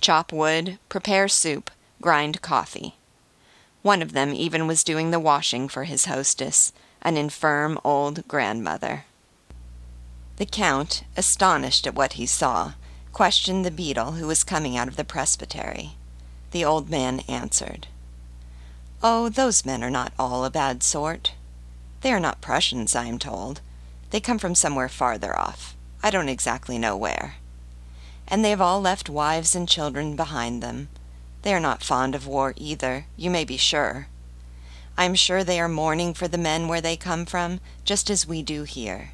chop 0.01 0.33
wood, 0.33 0.77
prepare 0.89 1.29
soup, 1.29 1.71
grind 2.01 2.41
coffee. 2.41 2.95
One 3.83 4.01
of 4.01 4.11
them 4.11 4.33
even 4.33 4.67
was 4.67 4.83
doing 4.83 5.11
the 5.11 5.19
washing 5.19 5.69
for 5.69 5.85
his 5.85 6.07
hostess, 6.07 6.73
an 7.01 7.15
infirm 7.15 7.79
old 7.85 8.27
grandmother. 8.27 9.05
The 10.35 10.45
Count, 10.45 11.05
astonished 11.15 11.87
at 11.87 11.95
what 11.95 12.13
he 12.13 12.25
saw, 12.25 12.73
questioned 13.13 13.63
the 13.63 13.71
beadle 13.71 14.13
who 14.13 14.27
was 14.27 14.43
coming 14.43 14.75
out 14.75 14.89
of 14.89 14.97
the 14.97 15.05
presbytery. 15.05 15.91
The 16.51 16.65
old 16.65 16.89
man 16.89 17.21
answered, 17.29 17.87
"Oh, 19.05 19.27
those 19.27 19.65
men 19.65 19.83
are 19.83 19.89
not 19.89 20.13
all 20.17 20.45
a 20.45 20.49
bad 20.49 20.81
sort. 20.81 21.33
They 21.99 22.13
are 22.13 22.21
not 22.21 22.39
Prussians, 22.39 22.95
I 22.95 23.07
am 23.07 23.19
told. 23.19 23.59
They 24.11 24.21
come 24.21 24.39
from 24.39 24.55
somewhere 24.55 24.87
farther 24.87 25.37
off. 25.37 25.75
I 26.01 26.09
don't 26.09 26.29
exactly 26.29 26.77
know 26.77 26.95
where. 26.95 27.35
And 28.29 28.45
they 28.45 28.49
have 28.51 28.61
all 28.61 28.79
left 28.79 29.09
wives 29.09 29.55
and 29.55 29.67
children 29.67 30.15
behind 30.15 30.63
them. 30.63 30.87
They 31.41 31.53
are 31.53 31.59
not 31.59 31.83
fond 31.83 32.15
of 32.15 32.25
war 32.25 32.53
either, 32.55 33.05
you 33.17 33.29
may 33.29 33.43
be 33.43 33.57
sure. 33.57 34.07
I 34.97 35.03
am 35.03 35.15
sure 35.15 35.43
they 35.43 35.59
are 35.59 35.67
mourning 35.67 36.13
for 36.13 36.29
the 36.29 36.37
men 36.37 36.69
where 36.69 36.79
they 36.79 36.95
come 36.95 37.25
from, 37.25 37.59
just 37.83 38.09
as 38.09 38.25
we 38.25 38.41
do 38.41 38.63
here. 38.63 39.11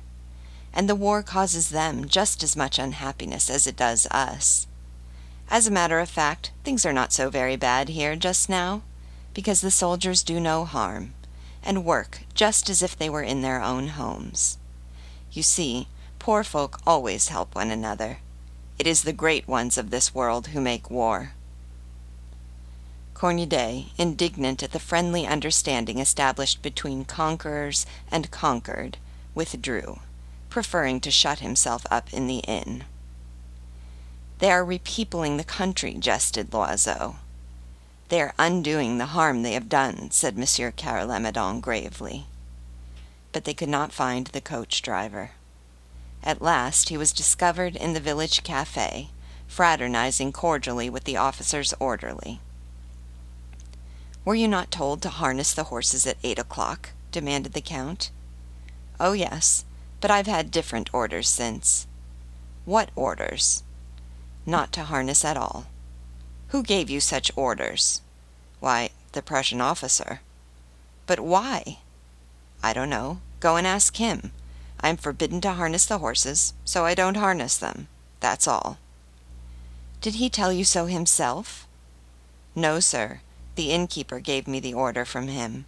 And 0.72 0.88
the 0.88 0.94
war 0.94 1.24
causes 1.24 1.70
them 1.70 2.08
just 2.08 2.44
as 2.44 2.56
much 2.56 2.78
unhappiness 2.78 3.50
as 3.50 3.66
it 3.66 3.78
does 3.78 4.06
us. 4.12 4.68
As 5.50 5.66
a 5.66 5.72
matter 5.72 6.00
of 6.00 6.10
fact, 6.10 6.52
things 6.64 6.86
are 6.86 6.94
not 6.94 7.12
so 7.12 7.32
very 7.32 7.56
bad 7.56 7.90
here 7.90 8.16
just 8.16 8.50
now, 8.50 8.84
because 9.40 9.62
the 9.62 9.72
soldiers 9.72 10.22
do 10.22 10.38
no 10.38 10.66
harm, 10.66 11.14
and 11.64 11.86
work 11.86 12.24
just 12.34 12.70
as 12.70 12.84
if 12.84 12.98
they 12.98 13.10
were 13.10 13.24
in 13.24 13.42
their 13.42 13.64
own 13.64 13.88
homes. 13.88 14.58
You 15.32 15.44
see, 15.44 15.88
poor 16.20 16.44
folk 16.44 16.82
always 16.86 17.30
help 17.30 17.56
one 17.56 17.72
another. 17.72 18.18
It 18.78 18.86
is 18.86 19.04
the 19.04 19.14
great 19.14 19.48
ones 19.48 19.78
of 19.78 19.92
this 19.92 20.14
world 20.14 20.48
who 20.48 20.60
make 20.60 20.92
war. 20.92 21.32
Cornudet, 23.14 23.86
indignant 23.98 24.62
at 24.62 24.74
the 24.74 24.78
friendly 24.78 25.26
understanding 25.26 26.00
established 26.00 26.62
between 26.62 27.06
conquerors 27.06 27.86
and 28.12 28.32
conquered, 28.32 28.98
withdrew, 29.34 30.00
preferring 30.50 31.00
to 31.00 31.12
shut 31.12 31.40
himself 31.40 31.86
up 31.90 32.12
in 32.12 32.28
the 32.28 32.40
inn. 32.40 32.84
They 34.40 34.52
are 34.52 34.66
repeopling 34.66 35.38
the 35.38 35.46
country, 35.46 35.94
jested 35.98 36.50
Loiseau. 36.52 37.16
They 38.10 38.22
are 38.22 38.34
undoing 38.40 38.98
the 38.98 39.08
harm 39.08 39.44
they 39.44 39.54
have 39.54 39.70
done, 39.70 40.10
said 40.10 40.36
Monsieur 40.36 40.72
Carre 40.72 41.06
gravely. 41.62 42.26
But 43.32 43.44
they 43.44 43.54
could 43.54 43.70
not 43.70 43.94
find 43.94 44.28
the 44.28 44.42
coach 44.42 44.82
driver. 44.82 45.32
At 46.24 46.42
last 46.42 46.90
he 46.90 46.98
was 46.98 47.14
discovered 47.14 47.76
in 47.76 47.94
the 47.94 48.00
village 48.00 48.44
cafe, 48.44 49.12
fraternizing 49.48 50.32
cordially 50.32 50.90
with 50.90 51.04
the 51.04 51.18
officer's 51.18 51.74
orderly. 51.80 52.42
"Were 54.26 54.36
you 54.36 54.48
not 54.48 54.72
told 54.72 55.04
to 55.04 55.10
harness 55.10 55.54
the 55.54 55.66
horses 55.66 56.08
at 56.08 56.18
eight 56.24 56.40
o'clock?" 56.40 56.90
demanded 57.12 57.54
the 57.54 57.62
Count. 57.62 58.10
"Oh, 59.00 59.14
yes, 59.14 59.66
but 60.02 60.10
I've 60.10 60.28
had 60.28 60.50
different 60.50 60.90
orders 60.94 61.30
since." 61.30 61.86
"What 62.66 62.90
orders?" 62.96 63.62
"Not 64.48 64.72
to 64.74 64.86
harness 64.86 65.24
at 65.24 65.38
all." 65.38 65.68
"Who 66.50 66.64
gave 66.64 66.90
you 66.90 67.00
such 67.00 67.32
orders?" 67.36 68.02
"Why, 68.60 68.90
the 69.12 69.22
Prussian 69.22 69.62
officer." 69.62 70.22
"But 71.06 71.20
why?" 71.20 71.78
"I 72.64 72.74
don't 72.74 72.90
know. 72.90 73.22
Go 73.40 73.56
and 73.56 73.68
ask 73.68 73.98
him. 73.98 74.32
I 74.80 74.90
am 74.90 74.98
forbidden 74.98 75.42
to 75.42 75.54
harness 75.54 75.86
the 75.86 76.00
horses, 76.00 76.54
so 76.66 76.86
I 76.86 76.96
don't 76.96 77.18
harness 77.18 77.56
them. 77.56 77.88
That's 78.20 78.48
all." 78.48 78.80
"Did 80.02 80.16
he 80.16 80.28
tell 80.28 80.52
you 80.52 80.64
so 80.64 80.88
himself?" 80.88 81.68
"No, 82.56 82.80
sir. 82.80 83.22
The 83.54 83.72
innkeeper 83.72 84.20
gave 84.20 84.48
me 84.48 84.60
the 84.60 84.74
order 84.74 85.06
from 85.06 85.28
him." 85.28 85.68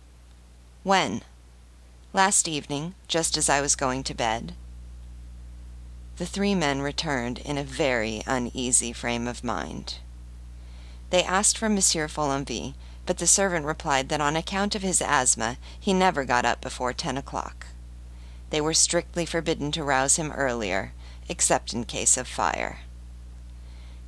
"When?" 0.81 1.21
"Last 2.11 2.47
evening, 2.47 2.95
just 3.07 3.38
as 3.38 3.50
I 3.50 3.61
was 3.61 3.75
going 3.75 4.03
to 4.05 4.15
bed." 4.15 4.55
The 6.17 6.25
three 6.25 6.56
men 6.56 6.82
returned 6.82 7.38
in 7.38 7.60
a 7.60 7.63
very 7.63 8.23
uneasy 8.25 8.93
frame 8.93 9.27
of 9.27 9.43
mind. 9.43 9.99
They 11.12 11.24
asked 11.24 11.58
for 11.58 11.69
Monsieur 11.69 12.08
Follenvie, 12.08 12.74
but 13.06 13.19
the 13.19 13.28
servant 13.28 13.65
replied 13.65 14.10
that 14.10 14.19
on 14.19 14.36
account 14.36 14.76
of 14.76 14.82
his 14.82 15.02
asthma 15.02 15.58
he 15.80 15.93
never 15.93 16.26
got 16.26 16.43
up 16.43 16.60
before 16.60 16.91
ten 16.91 17.17
o'clock. 17.17 17.67
They 18.50 18.60
were 18.60 18.74
strictly 18.74 19.26
forbidden 19.26 19.71
to 19.74 19.84
rouse 19.84 20.15
him 20.17 20.32
earlier, 20.32 20.93
except 21.30 21.74
in 21.74 21.84
case 21.84 22.17
of 22.17 22.28
fire. 22.28 22.80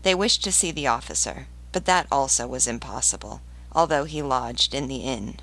They 0.02 0.16
wished 0.16 0.44
to 0.44 0.52
see 0.52 0.72
the 0.72 0.88
officer, 0.88 1.48
but 1.72 1.86
that 1.86 2.08
also 2.12 2.48
was 2.48 2.68
impossible 2.68 3.42
although 3.74 4.06
he 4.06 4.22
lodged 4.22 4.74
in 4.74 4.88
the 4.88 4.98
inn. 4.98 5.40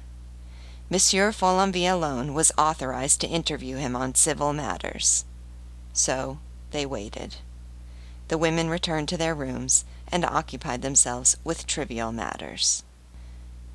Monsieur 0.88 1.33
Follenvie 1.33 1.87
alone 1.87 2.35
was 2.35 2.53
authorized 2.57 3.20
to 3.20 3.29
interview 3.29 3.77
him 3.77 3.94
on 3.94 4.14
civil 4.14 4.53
matters. 4.53 5.25
So 5.92 6.38
they 6.70 6.87
waited. 6.87 7.37
The 8.29 8.38
women 8.38 8.68
returned 8.70 9.09
to 9.09 9.16
their 9.16 9.35
rooms 9.35 9.85
and 10.12 10.25
occupied 10.25 10.83
themselves 10.83 11.37
with 11.44 11.66
trivial 11.66 12.12
matters. 12.12 12.83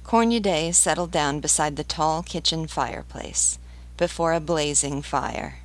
Cornudet 0.03 0.75
settled 0.75 1.11
down 1.11 1.39
beside 1.39 1.75
the 1.75 1.83
tall 1.83 2.23
kitchen 2.23 2.67
fireplace, 2.67 3.57
before 3.97 4.33
a 4.33 4.39
blazing 4.39 5.01
fire. 5.01 5.59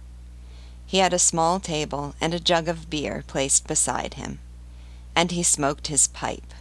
He 0.87 0.99
had 0.99 1.13
a 1.13 1.19
small 1.19 1.61
table 1.61 2.15
and 2.21 2.33
a 2.33 2.41
jug 2.41 2.69
of 2.69 2.91
beer 2.91 3.23
placed 3.27 3.67
beside 3.67 4.15
him, 4.15 4.39
and 5.15 5.31
he 5.31 5.43
smoked 5.43 5.89
his 5.89 6.09
pipe 6.09 6.55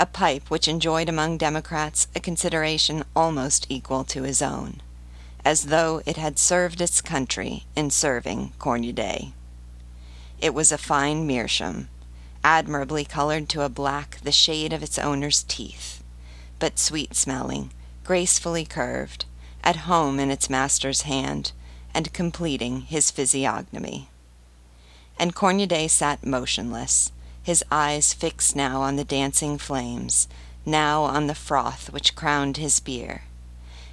a 0.00 0.06
pipe 0.06 0.48
which 0.48 0.68
enjoyed 0.68 1.08
among 1.08 1.36
Democrats 1.36 2.06
a 2.14 2.20
consideration 2.20 3.04
almost 3.16 3.66
equal 3.68 4.04
to 4.04 4.22
his 4.22 4.40
own, 4.40 4.80
as 5.44 5.66
though 5.66 6.00
it 6.06 6.16
had 6.16 6.38
served 6.38 6.80
its 6.80 7.00
country 7.00 7.64
in 7.74 7.90
serving 7.90 8.52
Cornudet. 8.58 9.32
It 10.40 10.54
was 10.54 10.70
a 10.70 10.78
fine 10.78 11.26
meerschaum, 11.26 11.88
admirably 12.44 13.04
colored 13.04 13.48
to 13.48 13.62
a 13.62 13.68
black 13.68 14.18
the 14.22 14.32
shade 14.32 14.72
of 14.72 14.82
its 14.82 14.98
owner's 14.98 15.42
teeth, 15.42 16.02
but 16.58 16.78
sweet 16.78 17.14
smelling, 17.14 17.70
gracefully 18.04 18.64
curved, 18.64 19.24
at 19.62 19.76
home 19.76 20.18
in 20.18 20.30
its 20.30 20.48
master's 20.48 21.02
hand, 21.02 21.52
and 21.92 22.12
completing 22.12 22.82
his 22.82 23.10
physiognomy. 23.10 24.08
And 25.18 25.34
Cornudet 25.34 25.90
sat 25.90 26.24
motionless 26.24 27.10
his 27.48 27.64
eyes 27.70 28.12
fixed 28.12 28.54
now 28.54 28.82
on 28.82 28.96
the 28.96 29.04
dancing 29.04 29.56
flames, 29.56 30.28
now 30.66 31.04
on 31.04 31.28
the 31.28 31.34
froth 31.34 31.90
which 31.90 32.14
crowned 32.14 32.58
his 32.58 32.78
beer. 32.78 33.22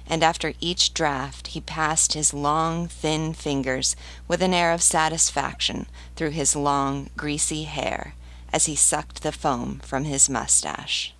And 0.06 0.22
after 0.22 0.52
each 0.60 0.92
draught 0.92 1.46
he 1.46 1.62
passed 1.62 2.12
his 2.12 2.34
long, 2.34 2.86
thin 2.86 3.32
fingers 3.32 3.96
with 4.28 4.42
an 4.42 4.52
air 4.52 4.72
of 4.72 4.82
satisfaction 4.82 5.86
through 6.16 6.32
his 6.32 6.54
long, 6.54 7.08
greasy 7.16 7.64
hair 7.64 8.12
as 8.56 8.64
he 8.64 8.74
sucked 8.74 9.22
the 9.22 9.30
foam 9.30 9.78
from 9.84 10.04
his 10.04 10.30
mustache. 10.30 11.12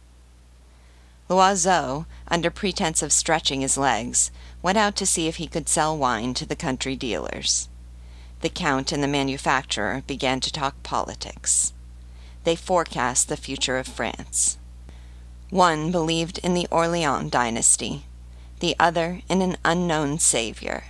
Loiseau, 1.28 2.06
under 2.28 2.50
pretence 2.50 3.02
of 3.02 3.12
stretching 3.12 3.60
his 3.60 3.76
legs, 3.76 4.30
went 4.62 4.78
out 4.78 4.96
to 4.96 5.04
see 5.04 5.28
if 5.28 5.36
he 5.36 5.46
could 5.46 5.68
sell 5.68 5.98
wine 5.98 6.32
to 6.32 6.46
the 6.46 6.56
country 6.56 6.96
dealers. 6.96 7.68
The 8.40 8.48
Count 8.48 8.90
and 8.90 9.02
the 9.02 9.16
manufacturer 9.18 10.02
began 10.06 10.40
to 10.40 10.50
talk 10.50 10.82
politics. 10.82 11.74
They 12.44 12.56
forecast 12.56 13.28
the 13.28 13.36
future 13.36 13.76
of 13.76 13.86
France. 13.86 14.56
One 15.50 15.90
believed 15.90 16.38
in 16.38 16.54
the 16.54 16.66
Orleans 16.70 17.30
dynasty, 17.30 18.06
the 18.60 18.74
other 18.80 19.20
in 19.28 19.42
an 19.42 19.58
unknown 19.62 20.20
savior, 20.20 20.84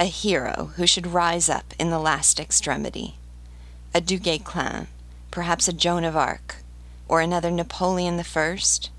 a 0.00 0.06
hero 0.06 0.70
who 0.76 0.86
should 0.86 1.08
rise 1.08 1.50
up 1.50 1.74
in 1.78 1.90
the 1.90 1.98
last 1.98 2.40
extremity, 2.40 3.16
a 3.92 4.00
Du 4.00 4.18
Guesclin, 4.18 4.86
perhaps 5.34 5.66
a 5.66 5.72
Joan 5.72 6.04
of 6.04 6.16
Arc, 6.16 6.58
or 7.08 7.20
another 7.20 7.50
Napoleon 7.50 8.22
First. 8.22 8.90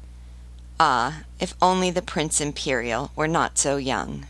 Ah, 0.78 1.21
if 1.39 1.56
only 1.62 1.89
the 1.89 2.02
Prince 2.02 2.41
Imperial 2.41 3.10
were 3.15 3.26
not 3.26 3.58
so 3.58 3.78
young! 3.78 4.26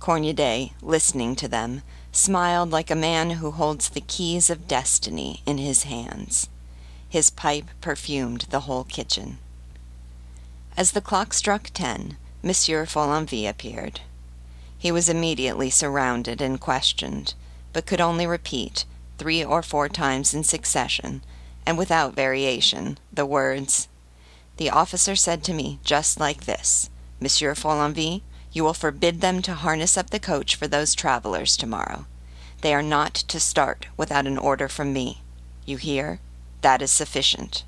Cornudet, 0.00 0.72
listening 0.82 1.36
to 1.36 1.46
them, 1.46 1.82
smiled 2.10 2.72
like 2.72 2.90
a 2.90 2.96
man 2.96 3.30
who 3.30 3.52
holds 3.52 3.88
the 3.88 4.00
keys 4.00 4.50
of 4.50 4.66
destiny 4.66 5.42
in 5.46 5.58
his 5.58 5.84
hands. 5.84 6.48
His 7.08 7.30
pipe 7.30 7.70
perfumed 7.80 8.46
the 8.50 8.66
whole 8.66 8.82
kitchen. 8.82 9.38
As 10.76 10.90
the 10.90 11.00
clock 11.00 11.34
struck 11.34 11.70
ten, 11.72 12.16
Monsieur 12.42 12.84
Follenvie 12.84 13.48
appeared. 13.48 14.00
He 14.76 14.90
was 14.90 15.08
immediately 15.08 15.70
surrounded 15.70 16.40
and 16.40 16.60
questioned, 16.60 17.34
but 17.72 17.86
could 17.86 18.00
only 18.00 18.26
repeat, 18.26 18.84
three 19.22 19.44
or 19.44 19.62
four 19.62 19.88
times 19.88 20.34
in 20.34 20.42
succession, 20.42 21.22
and 21.64 21.78
without 21.78 22.12
variation, 22.12 22.98
the 23.12 23.24
words, 23.24 23.86
"The 24.56 24.68
officer 24.68 25.14
said 25.14 25.44
to 25.44 25.54
me 25.54 25.78
just 25.84 26.18
like 26.18 26.44
this, 26.44 26.90
Monsieur 27.20 27.54
Follenvie, 27.54 28.22
you 28.50 28.64
will 28.64 28.74
forbid 28.74 29.20
them 29.20 29.40
to 29.42 29.54
harness 29.54 29.96
up 29.96 30.10
the 30.10 30.18
coach 30.18 30.56
for 30.56 30.66
those 30.66 30.96
travelers 30.96 31.56
tomorrow. 31.56 32.06
They 32.62 32.74
are 32.74 32.82
not 32.82 33.14
to 33.14 33.38
start 33.38 33.86
without 33.96 34.26
an 34.26 34.38
order 34.38 34.68
from 34.68 34.92
me. 34.92 35.22
You 35.64 35.76
hear? 35.76 36.18
That 36.62 36.82
is 36.82 36.90
sufficient." 36.90 37.62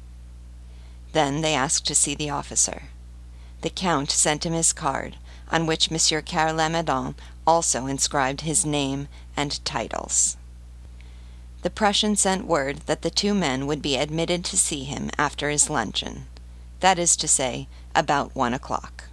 Then 1.12 1.40
they 1.40 1.55
asked 1.55 1.87
to 1.87 1.95
see 1.95 2.17
the 2.17 2.31
officer. 2.31 2.88
The 3.61 3.71
Count 3.71 4.11
sent 4.11 4.45
him 4.45 4.55
his 4.55 4.73
card, 4.73 5.19
on 5.53 5.67
which 5.67 5.93
Monsieur 5.93 6.21
Carre 6.21 6.53
Lamadon 6.53 7.14
also 7.47 7.87
inscribed 7.87 8.40
his 8.40 8.67
name 8.67 9.07
and 9.37 9.64
titles. 9.64 10.37
The 11.64 11.70
Prussian 11.70 12.14
sent 12.14 12.44
word 12.46 12.81
that 12.85 13.00
the 13.00 13.09
two 13.09 13.33
men 13.33 13.66
would 13.66 13.81
be 13.81 13.96
admitted 13.96 14.44
to 14.44 14.59
see 14.59 14.85
him 14.85 15.11
after 15.16 15.48
his 15.48 15.70
luncheon, 15.70 16.27
that 16.81 16.98
is 16.98 17.16
to 17.16 17.27
say, 17.27 17.68
about 17.94 18.37
one 18.37 18.53
o'clock. 18.53 19.05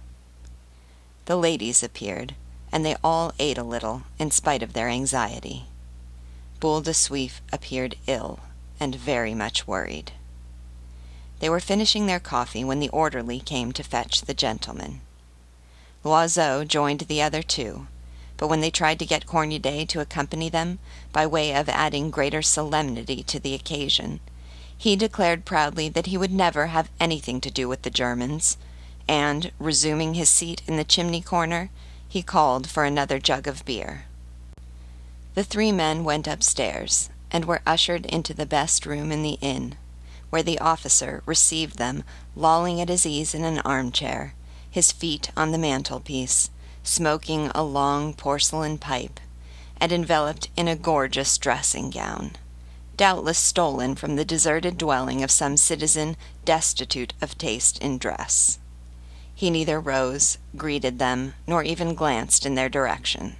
The 1.24 1.36
ladies 1.36 1.82
appeared, 1.82 2.34
and 2.70 2.84
they 2.84 2.96
all 3.02 3.32
ate 3.38 3.56
a 3.56 3.62
little, 3.62 4.02
in 4.18 4.30
spite 4.30 4.62
of 4.62 4.74
their 4.74 4.90
anxiety. 4.90 5.64
Boule 6.60 6.82
de 6.82 6.90
Suif 6.90 7.40
appeared 7.50 7.94
ill 8.06 8.40
and 8.78 8.94
very 8.94 9.34
much 9.34 9.66
worried. 9.66 10.12
They 11.40 11.48
were 11.48 11.58
finishing 11.58 12.04
their 12.04 12.20
coffee 12.20 12.64
when 12.64 12.80
the 12.80 12.90
orderly 12.90 13.40
came 13.40 13.72
to 13.72 13.82
fetch 13.82 14.20
the 14.20 14.34
gentlemen. 14.34 15.00
Loiseau 16.04 16.66
joined 16.66 17.00
the 17.00 17.22
other 17.22 17.42
two, 17.42 17.86
but 18.42 18.48
when 18.48 18.60
they 18.60 18.72
tried 18.72 18.98
to 18.98 19.06
get 19.06 19.24
Cornudet 19.24 19.88
to 19.88 20.00
accompany 20.00 20.48
them, 20.48 20.80
by 21.12 21.24
way 21.24 21.54
of 21.54 21.68
adding 21.68 22.10
greater 22.10 22.42
solemnity 22.42 23.22
to 23.22 23.38
the 23.38 23.54
occasion, 23.54 24.18
he 24.76 24.96
declared 24.96 25.44
proudly 25.44 25.88
that 25.88 26.06
he 26.06 26.18
would 26.18 26.32
never 26.32 26.66
have 26.66 26.90
anything 26.98 27.40
to 27.40 27.52
do 27.52 27.68
with 27.68 27.82
the 27.82 27.88
Germans, 27.88 28.56
and, 29.06 29.52
resuming 29.60 30.14
his 30.14 30.28
seat 30.28 30.60
in 30.66 30.76
the 30.76 30.82
chimney 30.82 31.20
corner, 31.20 31.70
he 32.08 32.20
called 32.20 32.68
for 32.68 32.82
another 32.82 33.20
jug 33.20 33.46
of 33.46 33.64
beer. 33.64 34.06
The 35.34 35.44
three 35.44 35.70
men 35.70 36.02
went 36.02 36.26
upstairs, 36.26 37.10
and 37.30 37.44
were 37.44 37.62
ushered 37.64 38.06
into 38.06 38.34
the 38.34 38.44
best 38.44 38.84
room 38.84 39.12
in 39.12 39.22
the 39.22 39.38
inn, 39.40 39.76
where 40.30 40.42
the 40.42 40.58
officer 40.58 41.22
received 41.26 41.78
them 41.78 42.02
lolling 42.34 42.80
at 42.80 42.88
his 42.88 43.06
ease 43.06 43.36
in 43.36 43.44
an 43.44 43.60
armchair, 43.60 44.34
his 44.68 44.90
feet 44.90 45.30
on 45.36 45.52
the 45.52 45.58
mantelpiece, 45.58 46.50
smoking 46.82 47.50
a 47.54 47.62
long 47.62 48.12
porcelain 48.14 48.78
pipe, 48.78 49.20
and 49.80 49.92
enveloped 49.92 50.48
in 50.56 50.68
a 50.68 50.76
gorgeous 50.76 51.38
dressing 51.38 51.90
gown, 51.90 52.32
doubtless 52.96 53.38
stolen 53.38 53.94
from 53.94 54.16
the 54.16 54.24
deserted 54.24 54.78
dwelling 54.78 55.22
of 55.22 55.30
some 55.30 55.56
citizen 55.56 56.16
destitute 56.44 57.12
of 57.20 57.36
taste 57.38 57.78
in 57.78 57.98
dress. 57.98 58.58
He 59.34 59.50
neither 59.50 59.80
rose, 59.80 60.38
greeted 60.56 60.98
them, 60.98 61.34
nor 61.46 61.62
even 61.64 61.94
glanced 61.94 62.46
in 62.46 62.54
their 62.54 62.68
direction. 62.68 63.36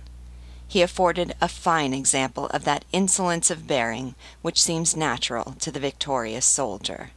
He 0.66 0.82
afforded 0.82 1.34
a 1.40 1.48
fine 1.48 1.92
example 1.92 2.46
of 2.46 2.64
that 2.64 2.84
insolence 2.92 3.50
of 3.50 3.66
bearing 3.66 4.14
which 4.40 4.62
seems 4.62 4.96
natural 4.96 5.54
to 5.60 5.70
the 5.70 5.78
victorious 5.78 6.46
soldier. 6.46 7.10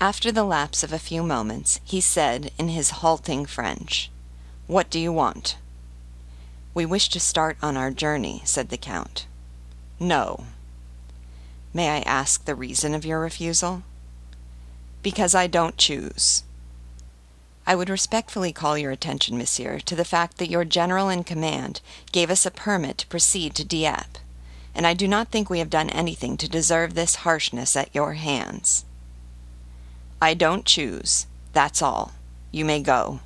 After 0.00 0.32
the 0.32 0.42
lapse 0.42 0.82
of 0.82 0.92
a 0.92 0.98
few 0.98 1.22
moments, 1.22 1.80
he 1.84 2.00
said 2.00 2.50
in 2.58 2.68
his 2.68 2.90
halting 2.90 3.46
French, 3.46 4.10
what 4.66 4.88
do 4.88 4.98
you 4.98 5.12
want? 5.12 5.56
We 6.72 6.86
wish 6.86 7.08
to 7.10 7.20
start 7.20 7.56
on 7.62 7.76
our 7.76 7.90
journey, 7.90 8.42
said 8.44 8.70
the 8.70 8.76
Count. 8.76 9.26
No. 10.00 10.46
May 11.72 11.90
I 11.90 12.00
ask 12.00 12.44
the 12.44 12.54
reason 12.54 12.94
of 12.94 13.04
your 13.04 13.20
refusal? 13.20 13.82
Because 15.02 15.34
I 15.34 15.46
don't 15.46 15.76
choose. 15.76 16.44
I 17.66 17.74
would 17.74 17.88
respectfully 17.88 18.52
call 18.52 18.76
your 18.76 18.90
attention, 18.90 19.38
monsieur, 19.38 19.78
to 19.80 19.94
the 19.94 20.04
fact 20.04 20.38
that 20.38 20.50
your 20.50 20.64
general 20.64 21.08
in 21.08 21.24
command 21.24 21.80
gave 22.12 22.30
us 22.30 22.44
a 22.44 22.50
permit 22.50 22.98
to 22.98 23.06
proceed 23.06 23.54
to 23.54 23.64
Dieppe, 23.64 24.20
and 24.74 24.86
I 24.86 24.94
do 24.94 25.06
not 25.06 25.28
think 25.28 25.48
we 25.48 25.60
have 25.60 25.70
done 25.70 25.90
anything 25.90 26.36
to 26.38 26.48
deserve 26.48 26.94
this 26.94 27.16
harshness 27.16 27.76
at 27.76 27.94
your 27.94 28.14
hands. 28.14 28.84
I 30.20 30.34
don't 30.34 30.64
choose. 30.64 31.26
That's 31.52 31.82
all. 31.82 32.12
You 32.50 32.64
may 32.64 32.80
go. 32.80 33.20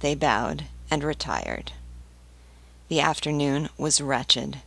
They 0.00 0.14
bowed 0.14 0.66
and 0.90 1.02
retired. 1.02 1.72
The 2.88 3.00
afternoon 3.00 3.68
was 3.76 4.00
wretched. 4.00 4.58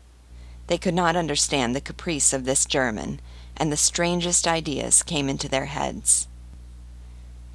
They 0.68 0.78
could 0.78 0.94
not 0.94 1.16
understand 1.16 1.76
the 1.76 1.82
caprice 1.82 2.34
of 2.34 2.46
this 2.46 2.66
German, 2.66 3.20
and 3.58 3.72
the 3.72 3.78
strangest 3.78 4.48
ideas 4.48 5.04
came 5.04 5.30
into 5.30 5.50
their 5.50 5.66
heads. 5.66 6.28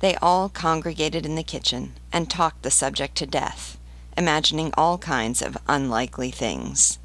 They 0.00 0.16
all 0.16 0.48
congregated 0.48 1.24
in 1.24 1.36
the 1.36 1.42
kitchen 1.42 1.94
and 2.12 2.28
talked 2.28 2.62
the 2.62 2.70
subject 2.70 3.16
to 3.16 3.26
death, 3.26 3.78
imagining 4.16 4.72
all 4.76 4.98
kinds 4.98 5.40
of 5.40 5.56
unlikely 5.68 6.30
things. 6.30 6.98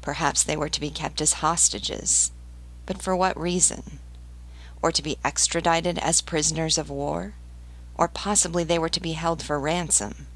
Perhaps 0.00 0.42
they 0.42 0.56
were 0.56 0.68
to 0.68 0.80
be 0.80 0.90
kept 0.90 1.20
as 1.20 1.34
hostages. 1.34 2.32
But 2.86 3.00
for 3.00 3.16
what 3.16 3.38
reason? 3.38 4.00
Or 4.82 4.90
to 4.92 5.02
be 5.02 5.18
extradited 5.24 5.98
as 5.98 6.20
prisoners 6.20 6.76
of 6.76 6.90
war? 6.90 7.34
Or 7.96 8.08
possibly 8.08 8.64
they 8.64 8.78
were 8.78 8.88
to 8.88 9.00
be 9.00 9.12
held 9.12 9.42
for 9.42 9.58
ransom. 9.58 10.26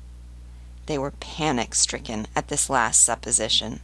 They 0.87 0.99
were 0.99 1.11
panic 1.11 1.75
stricken 1.75 2.27
at 2.37 2.49
this 2.49 2.71
last 2.71 3.03
supposition. 3.03 3.81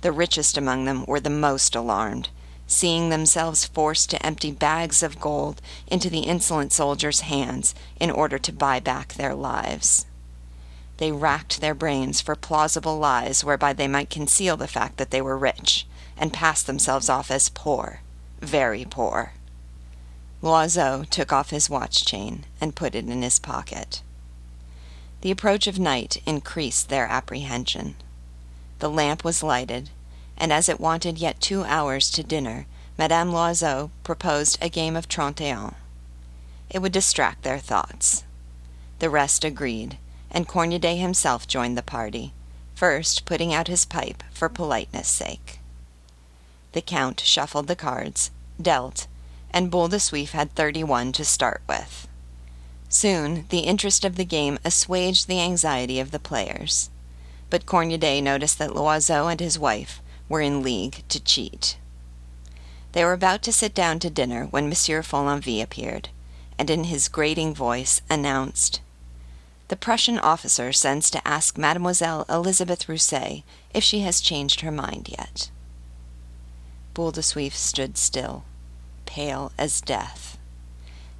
The 0.00 0.12
richest 0.12 0.56
among 0.56 0.84
them 0.84 1.04
were 1.06 1.20
the 1.20 1.30
most 1.30 1.74
alarmed, 1.74 2.28
seeing 2.66 3.08
themselves 3.08 3.64
forced 3.64 4.10
to 4.10 4.24
empty 4.24 4.50
bags 4.50 5.02
of 5.02 5.20
gold 5.20 5.60
into 5.86 6.08
the 6.08 6.20
insolent 6.20 6.72
soldiers' 6.72 7.20
hands 7.20 7.74
in 8.00 8.10
order 8.10 8.38
to 8.38 8.52
buy 8.52 8.80
back 8.80 9.14
their 9.14 9.34
lives. 9.34 10.06
They 10.96 11.12
racked 11.12 11.60
their 11.60 11.74
brains 11.74 12.20
for 12.20 12.36
plausible 12.36 12.98
lies 12.98 13.44
whereby 13.44 13.72
they 13.72 13.88
might 13.88 14.10
conceal 14.10 14.56
the 14.56 14.68
fact 14.68 14.96
that 14.96 15.10
they 15.10 15.20
were 15.20 15.36
rich, 15.36 15.86
and 16.16 16.32
pass 16.32 16.62
themselves 16.62 17.08
off 17.08 17.30
as 17.30 17.48
poor, 17.48 18.00
very 18.40 18.84
poor. 18.84 19.32
Loiseau 20.44 21.06
took 21.08 21.32
off 21.32 21.48
his 21.48 21.70
watch 21.70 22.04
chain 22.04 22.44
and 22.60 22.76
put 22.76 22.94
it 22.94 23.08
in 23.08 23.22
his 23.22 23.38
pocket. 23.38 24.02
The 25.22 25.30
approach 25.30 25.66
of 25.66 25.78
night 25.78 26.20
increased 26.26 26.90
their 26.90 27.06
apprehension. 27.06 27.94
The 28.78 28.90
lamp 28.90 29.24
was 29.24 29.42
lighted, 29.42 29.88
and 30.36 30.52
as 30.52 30.68
it 30.68 30.78
wanted 30.78 31.16
yet 31.16 31.40
two 31.40 31.64
hours 31.64 32.10
to 32.10 32.22
dinner, 32.22 32.66
Madame 32.98 33.32
Loiseau 33.32 33.90
proposed 34.02 34.58
a 34.60 34.68
game 34.68 34.96
of 34.96 35.08
trente 35.08 35.40
et 35.40 35.56
un. 35.56 35.76
It 36.68 36.80
would 36.80 36.92
distract 36.92 37.42
their 37.42 37.58
thoughts. 37.58 38.24
The 38.98 39.08
rest 39.08 39.44
agreed, 39.44 39.96
and 40.30 40.46
Cornudet 40.46 40.98
himself 40.98 41.48
joined 41.48 41.78
the 41.78 41.82
party, 41.82 42.34
first 42.74 43.24
putting 43.24 43.54
out 43.54 43.68
his 43.68 43.86
pipe 43.86 44.22
for 44.30 44.50
politeness' 44.50 45.08
sake. 45.08 45.60
The 46.72 46.82
Count 46.82 47.20
shuffled 47.20 47.66
the 47.66 47.76
cards, 47.76 48.30
dealt, 48.60 49.06
and 49.54 49.70
Boule 49.70 49.86
de 49.86 49.98
Suif 49.98 50.32
had 50.32 50.52
thirty-one 50.54 51.12
to 51.12 51.24
start 51.24 51.62
with. 51.68 52.08
Soon 52.88 53.46
the 53.50 53.60
interest 53.60 54.04
of 54.04 54.16
the 54.16 54.24
game 54.24 54.58
assuaged 54.64 55.28
the 55.28 55.40
anxiety 55.40 56.00
of 56.00 56.10
the 56.10 56.18
players, 56.18 56.90
but 57.50 57.64
Cornudet 57.64 58.20
noticed 58.20 58.58
that 58.58 58.74
Loiseau 58.74 59.28
and 59.28 59.38
his 59.38 59.56
wife 59.56 60.02
were 60.28 60.40
in 60.40 60.60
league 60.60 61.04
to 61.08 61.20
cheat. 61.20 61.76
They 62.92 63.04
were 63.04 63.12
about 63.12 63.42
to 63.42 63.52
sit 63.52 63.74
down 63.74 64.00
to 64.00 64.10
dinner 64.10 64.46
when 64.46 64.68
Monsieur 64.68 65.02
Follenvie 65.02 65.62
appeared, 65.62 66.08
and 66.58 66.68
in 66.68 66.84
his 66.84 67.08
grating 67.08 67.54
voice 67.54 68.00
announced, 68.10 68.80
"The 69.68 69.76
Prussian 69.76 70.18
officer 70.18 70.72
sends 70.72 71.10
to 71.10 71.26
ask 71.26 71.56
Mademoiselle 71.56 72.26
Elisabeth 72.28 72.88
Rousset 72.88 73.44
if 73.72 73.84
she 73.84 74.00
has 74.00 74.20
changed 74.20 74.62
her 74.62 74.72
mind 74.72 75.08
yet." 75.16 75.50
Boule 76.92 77.12
de 77.12 77.20
Suif 77.20 77.54
stood 77.54 77.96
still 77.96 78.44
pale 79.14 79.52
as 79.56 79.80
death. 79.80 80.36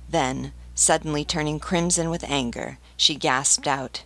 Then, 0.08 0.52
suddenly 0.74 1.24
turning 1.24 1.60
crimson 1.60 2.10
with 2.10 2.24
anger, 2.24 2.78
she 2.96 3.14
gasped 3.14 3.68
out, 3.68 4.02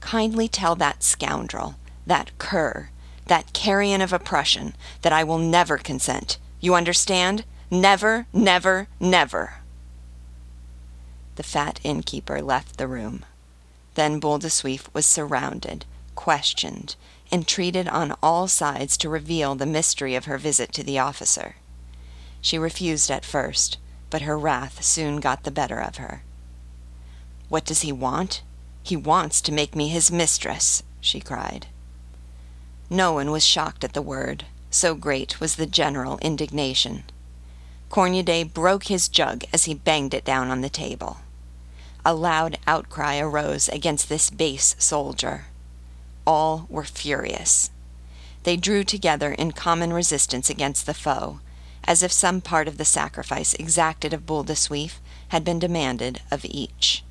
Kindly 0.00 0.46
tell 0.46 0.74
that 0.74 1.02
scoundrel, 1.02 1.76
that 2.06 2.36
cur, 2.36 2.90
that 3.24 3.54
carrion 3.54 4.02
of 4.02 4.12
oppression, 4.12 4.74
that 5.00 5.12
I 5.14 5.24
will 5.24 5.38
never 5.38 5.78
consent. 5.78 6.36
You 6.60 6.74
understand? 6.74 7.46
Never, 7.70 8.26
never, 8.34 8.88
never. 9.00 9.54
The 11.36 11.42
fat 11.42 11.80
innkeeper 11.82 12.42
left 12.42 12.76
the 12.76 12.86
room. 12.86 13.24
Then 13.94 14.20
Boule 14.20 14.38
de 14.38 14.48
Suif 14.48 14.92
was 14.92 15.06
surrounded, 15.06 15.86
questioned, 16.14 16.94
entreated 17.32 17.88
on 17.88 18.14
all 18.22 18.48
sides 18.48 18.98
to 18.98 19.08
reveal 19.08 19.54
the 19.54 19.64
mystery 19.64 20.14
of 20.14 20.26
her 20.26 20.36
visit 20.36 20.74
to 20.74 20.84
the 20.84 20.98
officer. 20.98 21.56
She 22.40 22.58
refused 22.58 23.10
at 23.10 23.24
first, 23.24 23.78
but 24.10 24.22
her 24.22 24.38
wrath 24.38 24.82
soon 24.82 25.20
got 25.20 25.42
the 25.42 25.50
better 25.50 25.80
of 25.80 25.96
her. 25.96 26.22
What 27.48 27.64
does 27.64 27.82
he 27.82 27.92
want? 27.92 28.42
He 28.82 28.96
wants 28.96 29.40
to 29.42 29.52
make 29.52 29.74
me 29.74 29.88
his 29.88 30.10
mistress, 30.10 30.82
she 31.00 31.20
cried. 31.20 31.66
No 32.90 33.12
one 33.12 33.30
was 33.30 33.44
shocked 33.44 33.84
at 33.84 33.92
the 33.92 34.02
word, 34.02 34.44
so 34.70 34.94
great 34.94 35.40
was 35.40 35.56
the 35.56 35.66
general 35.66 36.18
indignation. 36.18 37.04
Cornudet 37.90 38.54
broke 38.54 38.84
his 38.84 39.08
jug 39.08 39.44
as 39.52 39.64
he 39.64 39.74
banged 39.74 40.14
it 40.14 40.24
down 40.24 40.48
on 40.50 40.60
the 40.60 40.68
table. 40.68 41.18
A 42.04 42.14
loud 42.14 42.58
outcry 42.66 43.18
arose 43.18 43.68
against 43.68 44.08
this 44.08 44.30
base 44.30 44.74
soldier. 44.78 45.46
All 46.26 46.66
were 46.70 46.84
furious. 46.84 47.70
They 48.44 48.56
drew 48.56 48.84
together 48.84 49.32
in 49.32 49.52
common 49.52 49.92
resistance 49.92 50.48
against 50.48 50.86
the 50.86 50.94
foe, 50.94 51.40
as 51.84 52.02
if 52.02 52.12
some 52.12 52.40
part 52.40 52.68
of 52.68 52.78
the 52.78 52.84
sacrifice 52.84 53.54
exacted 53.54 54.12
of 54.12 54.26
Suif 54.26 54.94
had 55.28 55.44
been 55.44 55.58
demanded 55.58 56.20
of 56.30 56.44
each. 56.44 57.04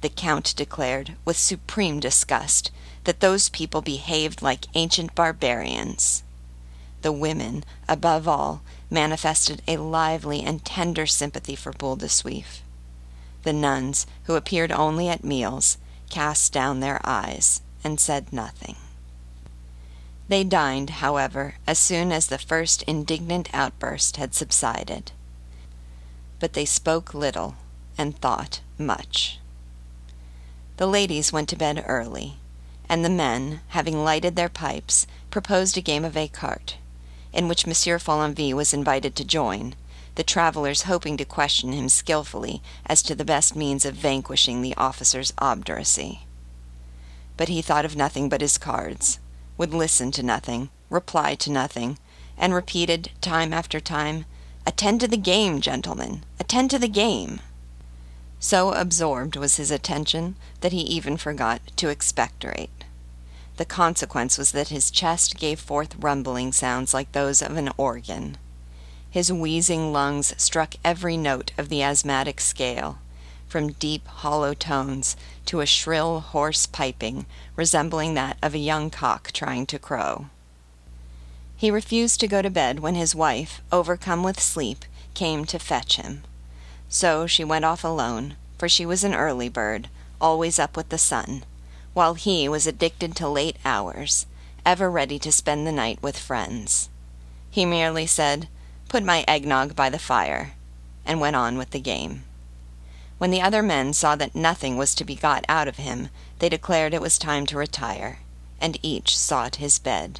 The 0.00 0.08
Count 0.08 0.54
declared, 0.56 1.16
with 1.24 1.36
supreme 1.36 2.00
disgust, 2.00 2.70
that 3.04 3.20
those 3.20 3.48
people 3.48 3.82
behaved 3.82 4.42
like 4.42 4.66
ancient 4.74 5.14
barbarians. 5.14 6.22
The 7.02 7.12
women, 7.12 7.64
above 7.88 8.28
all, 8.28 8.62
manifested 8.90 9.62
a 9.66 9.76
lively 9.76 10.42
and 10.42 10.64
tender 10.64 11.06
sympathy 11.06 11.56
for 11.56 11.72
Suif. 12.08 12.60
The 13.42 13.52
nuns, 13.52 14.06
who 14.24 14.34
appeared 14.34 14.70
only 14.70 15.08
at 15.08 15.24
meals, 15.24 15.78
cast 16.10 16.52
down 16.52 16.80
their 16.80 17.00
eyes 17.04 17.62
and 17.82 17.98
said 17.98 18.32
nothing. 18.32 18.76
They 20.28 20.44
dined, 20.44 20.90
however, 20.90 21.56
as 21.66 21.78
soon 21.78 22.12
as 22.12 22.26
the 22.26 22.38
first 22.38 22.82
indignant 22.84 23.48
outburst 23.52 24.16
had 24.16 24.34
subsided. 24.34 25.12
But 26.38 26.54
they 26.54 26.64
spoke 26.64 27.12
little 27.12 27.56
and 27.98 28.18
thought 28.18 28.60
much. 28.78 29.38
The 30.76 30.86
ladies 30.86 31.32
went 31.32 31.48
to 31.50 31.56
bed 31.56 31.84
early, 31.86 32.38
and 32.88 33.04
the 33.04 33.10
men, 33.10 33.60
having 33.68 34.04
lighted 34.04 34.36
their 34.36 34.48
pipes, 34.48 35.06
proposed 35.30 35.76
a 35.76 35.80
game 35.80 36.04
of 36.04 36.14
écarté, 36.14 36.74
in 37.32 37.48
which 37.48 37.66
Monsieur 37.66 37.98
Follenvie 37.98 38.54
was 38.54 38.74
invited 38.74 39.14
to 39.16 39.24
join, 39.24 39.74
the 40.14 40.22
travelers 40.22 40.82
hoping 40.82 41.16
to 41.16 41.24
question 41.24 41.72
him 41.72 41.88
skilfully 41.88 42.62
as 42.84 43.02
to 43.02 43.14
the 43.14 43.24
best 43.24 43.56
means 43.56 43.84
of 43.84 43.94
vanquishing 43.94 44.60
the 44.60 44.74
officer's 44.76 45.32
obduracy. 45.38 46.26
But 47.36 47.48
he 47.48 47.62
thought 47.62 47.84
of 47.84 47.96
nothing 47.96 48.28
but 48.28 48.42
his 48.42 48.58
cards, 48.58 49.18
would 49.56 49.74
listen 49.74 50.10
to 50.12 50.22
nothing, 50.22 50.70
reply 50.90 51.34
to 51.36 51.50
nothing, 51.50 51.98
and 52.36 52.54
repeated 52.54 53.10
time 53.20 53.52
after 53.52 53.80
time, 53.80 54.24
Attend 54.64 55.00
to 55.00 55.08
the 55.08 55.16
game, 55.16 55.60
gentlemen, 55.60 56.22
attend 56.38 56.70
to 56.70 56.78
the 56.78 56.88
game. 56.88 57.40
So 58.38 58.72
absorbed 58.72 59.36
was 59.36 59.56
his 59.56 59.72
attention 59.72 60.36
that 60.60 60.72
he 60.72 60.82
even 60.82 61.16
forgot 61.16 61.60
to 61.76 61.88
expectorate. 61.88 62.84
The 63.56 63.64
consequence 63.64 64.38
was 64.38 64.52
that 64.52 64.68
his 64.68 64.90
chest 64.90 65.36
gave 65.36 65.58
forth 65.58 65.96
rumbling 65.98 66.52
sounds 66.52 66.94
like 66.94 67.10
those 67.12 67.42
of 67.42 67.56
an 67.56 67.70
organ. 67.76 68.38
His 69.10 69.32
wheezing 69.32 69.92
lungs 69.92 70.32
struck 70.40 70.74
every 70.84 71.16
note 71.16 71.50
of 71.58 71.68
the 71.68 71.82
asthmatic 71.82 72.40
scale, 72.40 72.98
from 73.52 73.72
deep, 73.72 74.08
hollow 74.08 74.54
tones 74.54 75.14
to 75.44 75.60
a 75.60 75.66
shrill, 75.66 76.20
hoarse 76.20 76.64
piping 76.64 77.26
resembling 77.54 78.14
that 78.14 78.38
of 78.42 78.54
a 78.54 78.58
young 78.58 78.88
cock 78.88 79.30
trying 79.30 79.66
to 79.66 79.78
crow. 79.78 80.26
He 81.54 81.70
refused 81.70 82.18
to 82.20 82.26
go 82.26 82.40
to 82.40 82.48
bed 82.48 82.80
when 82.80 82.94
his 82.94 83.14
wife, 83.14 83.60
overcome 83.70 84.22
with 84.22 84.40
sleep, 84.40 84.86
came 85.12 85.44
to 85.44 85.58
fetch 85.58 85.96
him. 85.96 86.22
So 86.88 87.26
she 87.26 87.44
went 87.44 87.66
off 87.66 87.84
alone, 87.84 88.36
for 88.56 88.70
she 88.70 88.86
was 88.86 89.04
an 89.04 89.14
early 89.14 89.50
bird, 89.50 89.88
always 90.18 90.58
up 90.58 90.74
with 90.74 90.88
the 90.88 90.96
sun, 90.96 91.44
while 91.92 92.14
he 92.14 92.48
was 92.48 92.66
addicted 92.66 93.14
to 93.16 93.28
late 93.28 93.56
hours, 93.66 94.24
ever 94.64 94.90
ready 94.90 95.18
to 95.18 95.30
spend 95.30 95.66
the 95.66 95.72
night 95.72 96.02
with 96.02 96.18
friends. 96.18 96.88
He 97.50 97.66
merely 97.66 98.06
said, 98.06 98.48
put 98.88 99.04
my 99.04 99.26
eggnog 99.28 99.76
by 99.76 99.90
the 99.90 99.98
fire, 99.98 100.54
and 101.04 101.20
went 101.20 101.36
on 101.36 101.58
with 101.58 101.70
the 101.70 101.80
game. 101.80 102.24
When 103.22 103.30
the 103.30 103.40
other 103.40 103.62
men 103.62 103.92
saw 103.92 104.16
that 104.16 104.34
nothing 104.34 104.76
was 104.76 104.96
to 104.96 105.04
be 105.04 105.14
got 105.14 105.44
out 105.48 105.68
of 105.68 105.76
him, 105.76 106.08
they 106.40 106.48
declared 106.48 106.92
it 106.92 107.00
was 107.00 107.18
time 107.18 107.46
to 107.46 107.56
retire, 107.56 108.18
and 108.60 108.80
each 108.82 109.16
sought 109.16 109.62
his 109.62 109.78
bed. 109.78 110.18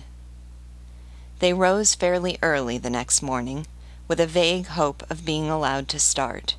They 1.40 1.52
rose 1.52 1.96
fairly 1.96 2.38
early 2.42 2.78
the 2.78 2.90
next 2.90 3.20
morning, 3.20 3.66
with 4.06 4.20
a 4.20 4.26
vague 4.28 4.68
hope 4.68 5.02
of 5.10 5.24
being 5.24 5.50
allowed 5.50 5.88
to 5.88 5.98
start, 5.98 6.54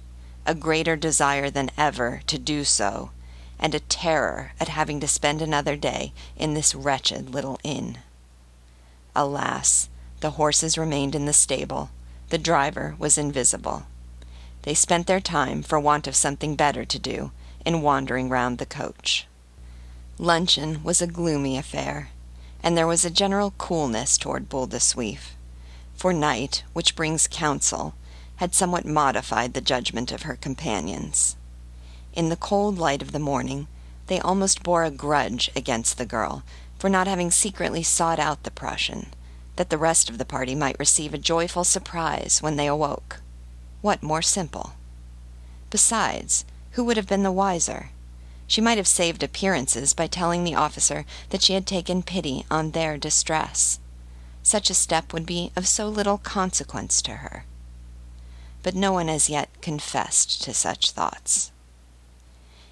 a 0.45 0.53
greater 0.53 0.97
desire 0.97 1.49
than 1.49 1.71
ever 1.77 2.19
to 2.27 2.37
do 2.37 2.65
so, 2.65 3.11
and 3.57 3.73
a 3.73 3.79
terror 3.79 4.51
at 4.59 4.67
having 4.67 4.99
to 4.99 5.07
spend 5.07 5.41
another 5.41 5.77
day 5.77 6.11
in 6.35 6.55
this 6.55 6.75
wretched 6.75 7.29
little 7.29 7.57
inn. 7.63 7.99
Alas, 9.15 9.87
the 10.19 10.31
horses 10.31 10.77
remained 10.77 11.15
in 11.15 11.25
the 11.25 11.31
stable 11.31 11.89
the 12.27 12.37
driver 12.37 12.97
was 12.99 13.17
invisible. 13.17 13.83
They 14.63 14.73
spent 14.73 15.07
their 15.07 15.19
time, 15.19 15.61
for 15.61 15.79
want 15.79 16.07
of 16.07 16.15
something 16.15 16.55
better 16.55 16.83
to 16.85 16.99
do, 16.99 17.31
in 17.65 17.81
wandering 17.81 18.29
round 18.29 18.57
the 18.57 18.65
coach. 18.65 19.27
Luncheon 20.17 20.83
was 20.83 21.01
a 21.01 21.07
gloomy 21.07 21.57
affair, 21.57 22.09
and 22.61 22.77
there 22.77 22.87
was 22.87 23.03
a 23.03 23.09
general 23.09 23.51
coolness 23.57 24.17
toward 24.17 24.49
Boule 24.49 24.67
de 24.67 24.79
Suif, 24.79 25.35
for 25.95 26.13
night, 26.13 26.63
which 26.73 26.95
brings 26.95 27.27
counsel, 27.27 27.93
had 28.37 28.55
somewhat 28.55 28.85
modified 28.85 29.53
the 29.53 29.61
judgment 29.61 30.11
of 30.11 30.23
her 30.23 30.35
companions. 30.35 31.35
In 32.13 32.29
the 32.29 32.35
cold 32.35 32.77
light 32.77 33.01
of 33.01 33.11
the 33.11 33.19
morning, 33.19 33.67
they 34.07 34.19
almost 34.19 34.63
bore 34.63 34.83
a 34.83 34.91
grudge 34.91 35.49
against 35.55 35.97
the 35.97 36.05
girl 36.05 36.43
for 36.77 36.89
not 36.89 37.07
having 37.07 37.31
secretly 37.31 37.83
sought 37.83 38.19
out 38.19 38.43
the 38.43 38.51
Prussian 38.51 39.07
that 39.55 39.69
the 39.69 39.77
rest 39.77 40.09
of 40.09 40.17
the 40.17 40.25
party 40.25 40.55
might 40.55 40.79
receive 40.79 41.13
a 41.13 41.17
joyful 41.17 41.63
surprise 41.63 42.41
when 42.41 42.55
they 42.55 42.67
awoke. 42.67 43.19
What 43.83 44.01
more 44.01 44.21
simple? 44.21 44.75
Besides, 45.69 46.45
who 46.71 46.85
would 46.85 46.95
have 46.95 47.09
been 47.09 47.23
the 47.23 47.33
wiser? 47.33 47.89
She 48.47 48.61
might 48.61 48.77
have 48.77 48.87
saved 48.87 49.21
appearances 49.23 49.93
by 49.93 50.07
telling 50.07 50.45
the 50.45 50.55
officer 50.55 51.05
that 51.31 51.41
she 51.41 51.51
had 51.51 51.67
taken 51.67 52.01
pity 52.01 52.45
on 52.49 52.71
their 52.71 52.97
distress. 52.97 53.79
Such 54.41 54.69
a 54.69 54.73
step 54.73 55.11
would 55.11 55.25
be 55.25 55.51
of 55.57 55.67
so 55.67 55.89
little 55.89 56.17
consequence 56.17 57.01
to 57.01 57.15
her. 57.15 57.43
But 58.61 58.73
no 58.73 58.93
one 58.93 59.09
as 59.09 59.29
yet 59.29 59.49
confessed 59.61 60.41
to 60.43 60.53
such 60.53 60.91
thoughts. 60.91 61.51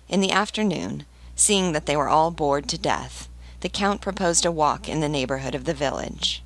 In 0.08 0.22
the 0.22 0.32
afternoon, 0.32 1.06
seeing 1.36 1.74
that 1.74 1.88
they 1.88 1.98
were 1.98 2.08
all 2.08 2.32
bored 2.32 2.70
to 2.70 2.78
death, 2.78 3.28
the 3.60 3.68
Count 3.68 4.00
proposed 4.00 4.46
a 4.46 4.52
walk 4.52 4.88
in 4.88 5.02
the 5.02 5.10
neighborhood 5.10 5.56
of 5.56 5.66
the 5.66 5.74
village. 5.74 6.42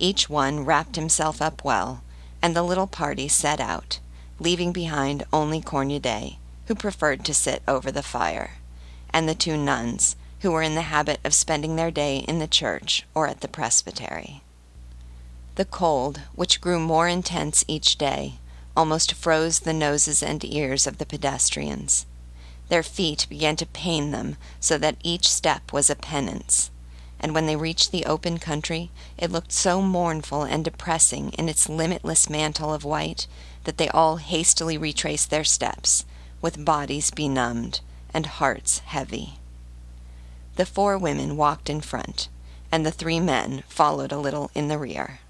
Each 0.00 0.28
one 0.28 0.64
wrapped 0.64 0.96
himself 0.96 1.40
up 1.40 1.62
well, 1.62 2.02
and 2.44 2.54
the 2.54 2.62
little 2.62 2.86
party 2.86 3.26
set 3.26 3.58
out, 3.58 3.98
leaving 4.38 4.70
behind 4.70 5.24
only 5.32 5.62
Cornudet, 5.62 6.36
who 6.66 6.74
preferred 6.74 7.24
to 7.24 7.32
sit 7.32 7.62
over 7.66 7.90
the 7.90 8.02
fire, 8.02 8.58
and 9.08 9.26
the 9.26 9.34
two 9.34 9.56
nuns, 9.56 10.14
who 10.40 10.50
were 10.50 10.60
in 10.60 10.74
the 10.74 10.82
habit 10.82 11.18
of 11.24 11.32
spending 11.32 11.76
their 11.76 11.90
day 11.90 12.18
in 12.18 12.40
the 12.40 12.46
church 12.46 13.06
or 13.14 13.26
at 13.26 13.40
the 13.40 13.48
presbytery. 13.48 14.42
The 15.54 15.64
cold, 15.64 16.20
which 16.34 16.60
grew 16.60 16.78
more 16.78 17.08
intense 17.08 17.64
each 17.66 17.96
day, 17.96 18.34
almost 18.76 19.14
froze 19.14 19.60
the 19.60 19.72
noses 19.72 20.22
and 20.22 20.44
ears 20.44 20.86
of 20.86 20.98
the 20.98 21.06
pedestrians. 21.06 22.04
Their 22.68 22.82
feet 22.82 23.26
began 23.30 23.56
to 23.56 23.64
pain 23.64 24.10
them 24.10 24.36
so 24.60 24.76
that 24.76 24.98
each 25.02 25.30
step 25.30 25.72
was 25.72 25.88
a 25.88 25.96
penance 25.96 26.70
and 27.24 27.32
when 27.32 27.46
they 27.46 27.56
reached 27.56 27.90
the 27.90 28.04
open 28.04 28.36
country 28.38 28.90
it 29.16 29.32
looked 29.32 29.50
so 29.50 29.80
mournful 29.80 30.42
and 30.42 30.62
depressing 30.62 31.30
in 31.38 31.48
its 31.48 31.70
limitless 31.70 32.28
mantle 32.28 32.74
of 32.74 32.84
white 32.84 33.26
that 33.64 33.78
they 33.78 33.88
all 33.88 34.16
hastily 34.16 34.76
retraced 34.76 35.30
their 35.30 35.42
steps, 35.42 36.04
with 36.42 36.66
bodies 36.66 37.10
benumbed 37.10 37.80
and 38.12 38.26
hearts 38.26 38.80
heavy. 38.80 39.38
The 40.56 40.66
four 40.66 40.98
women 40.98 41.38
walked 41.38 41.70
in 41.70 41.80
front, 41.80 42.28
and 42.70 42.84
the 42.84 42.92
three 42.92 43.20
men 43.20 43.62
followed 43.68 44.12
a 44.12 44.18
little 44.18 44.50
in 44.54 44.68
the 44.68 44.76
rear. 44.76 45.20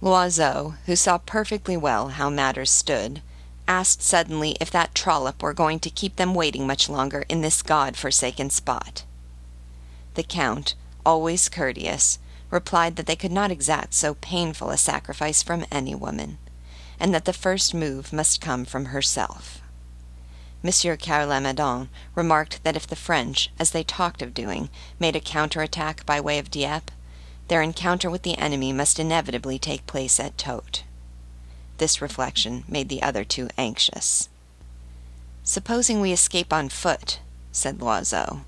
Loiseau, 0.00 0.76
who 0.86 0.94
saw 0.94 1.18
perfectly 1.18 1.76
well 1.76 2.10
how 2.10 2.30
matters 2.30 2.70
stood, 2.70 3.20
asked 3.66 4.00
suddenly 4.00 4.56
if 4.60 4.70
that 4.70 4.94
trollop 4.94 5.42
were 5.42 5.54
going 5.54 5.80
to 5.80 5.90
keep 5.90 6.14
them 6.14 6.36
waiting 6.36 6.68
much 6.68 6.88
longer 6.88 7.24
in 7.28 7.40
this 7.40 7.62
God 7.62 7.96
forsaken 7.96 8.48
spot. 8.48 9.02
The 10.14 10.22
Count, 10.22 10.76
always 11.04 11.48
courteous, 11.48 12.18
replied 12.50 12.96
that 12.96 13.06
they 13.06 13.16
could 13.16 13.32
not 13.32 13.50
exact 13.50 13.94
so 13.94 14.14
painful 14.14 14.70
a 14.70 14.76
sacrifice 14.76 15.42
from 15.42 15.64
any 15.70 15.94
woman, 15.94 16.38
and 16.98 17.14
that 17.14 17.24
the 17.24 17.32
first 17.32 17.74
move 17.74 18.12
must 18.12 18.40
come 18.40 18.64
from 18.64 18.86
herself. 18.86 19.60
Monsieur 20.62 20.96
Carre 20.96 21.26
remarked 22.14 22.62
that 22.64 22.76
if 22.76 22.86
the 22.86 22.96
French, 22.96 23.50
as 23.58 23.70
they 23.70 23.82
talked 23.82 24.20
of 24.20 24.34
doing, 24.34 24.68
made 24.98 25.16
a 25.16 25.20
counter-attack 25.20 26.04
by 26.04 26.20
way 26.20 26.38
of 26.38 26.50
Dieppe, 26.50 26.92
their 27.48 27.62
encounter 27.62 28.10
with 28.10 28.22
the 28.22 28.36
enemy 28.36 28.72
must 28.72 28.98
inevitably 28.98 29.58
take 29.58 29.86
place 29.86 30.20
at 30.20 30.36
Totes. 30.36 30.82
This 31.78 32.02
reflection 32.02 32.64
made 32.68 32.90
the 32.90 33.02
other 33.02 33.24
two 33.24 33.48
anxious. 33.56 34.28
Supposing 35.42 36.00
we 36.00 36.12
escape 36.12 36.52
on 36.52 36.68
foot, 36.68 37.20
said 37.50 37.78
Loiseau. 37.78 38.42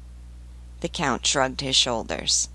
The 0.83 0.89
Count 0.89 1.25
shrugged 1.25 1.61
his 1.61 1.77
shoulders. 1.77 2.49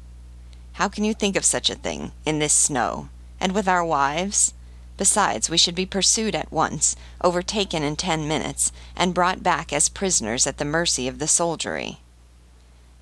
How 0.73 0.89
can 0.89 1.05
you 1.05 1.13
think 1.13 1.37
of 1.37 1.45
such 1.45 1.69
a 1.69 1.75
thing, 1.75 2.11
in 2.25 2.39
this 2.39 2.51
snow, 2.51 3.07
and 3.39 3.53
with 3.53 3.69
our 3.69 3.85
wives? 3.85 4.53
Besides, 4.97 5.49
we 5.49 5.57
should 5.57 5.75
be 5.75 5.85
pursued 5.85 6.35
at 6.35 6.51
once, 6.51 6.97
overtaken 7.23 7.83
in 7.83 7.95
ten 7.95 8.27
minutes, 8.27 8.73
and 8.97 9.13
brought 9.13 9.43
back 9.43 9.71
as 9.71 9.87
prisoners 9.87 10.45
at 10.45 10.57
the 10.57 10.65
mercy 10.65 11.07
of 11.07 11.19
the 11.19 11.27
soldiery. 11.27 11.99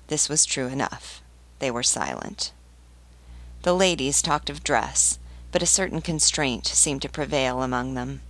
This 0.06 0.28
was 0.28 0.46
true 0.46 0.68
enough. 0.68 1.20
They 1.58 1.72
were 1.72 1.82
silent. 1.82 2.52
The 3.62 3.74
ladies 3.74 4.22
talked 4.22 4.48
of 4.48 4.62
dress, 4.62 5.18
but 5.50 5.60
a 5.60 5.66
certain 5.66 6.02
constraint 6.02 6.68
seemed 6.68 7.02
to 7.02 7.08
prevail 7.08 7.64
among 7.64 7.94
them. 7.94 8.20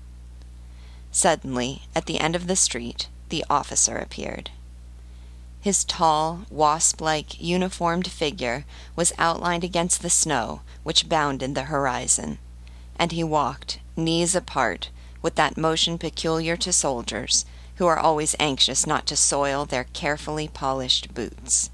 Suddenly, 1.13 1.83
at 1.95 2.07
the 2.07 2.21
end 2.21 2.35
of 2.35 2.47
the 2.47 2.57
street, 2.57 3.09
the 3.29 3.45
officer 3.51 3.99
appeared. 3.99 4.51
His 5.67 5.83
tall, 5.83 6.43
wasp 6.49 7.01
like, 7.01 7.41
uniformed 7.41 8.07
figure 8.07 8.65
was 8.95 9.13
outlined 9.19 9.65
against 9.65 10.01
the 10.01 10.09
snow 10.09 10.61
which 10.85 11.09
bounded 11.09 11.57
the 11.57 11.65
horizon, 11.65 12.39
and 12.97 13.11
he 13.11 13.25
walked, 13.25 13.81
knees 13.97 14.37
apart, 14.37 14.91
with 15.23 15.35
that 15.35 15.57
motion 15.57 15.99
peculiar 15.99 16.57
to 16.59 16.73
soldiers, 16.73 17.45
who 17.79 17.87
are 17.87 17.99
always 17.99 18.37
anxious 18.39 18.87
not 18.87 19.07
to 19.07 19.17
soil 19.17 19.65
their 19.65 19.89
carefully 19.93 20.47
polished 20.47 21.13
boots. 21.15 21.69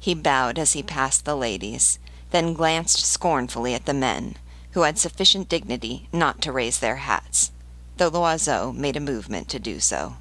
He 0.00 0.14
bowed 0.14 0.58
as 0.58 0.72
he 0.72 0.82
passed 0.82 1.26
the 1.26 1.36
ladies, 1.36 1.98
then 2.30 2.54
glanced 2.54 3.04
scornfully 3.04 3.74
at 3.74 3.84
the 3.84 3.92
men, 3.92 4.36
who 4.70 4.84
had 4.84 4.96
sufficient 4.96 5.50
dignity 5.50 6.08
not 6.14 6.40
to 6.40 6.50
raise 6.50 6.78
their 6.78 6.96
hats, 6.96 7.50
though 7.98 8.08
Loiseau 8.08 8.72
made 8.72 8.96
a 8.96 9.00
movement 9.00 9.50
to 9.50 9.58
do 9.58 9.80
so. 9.80 10.16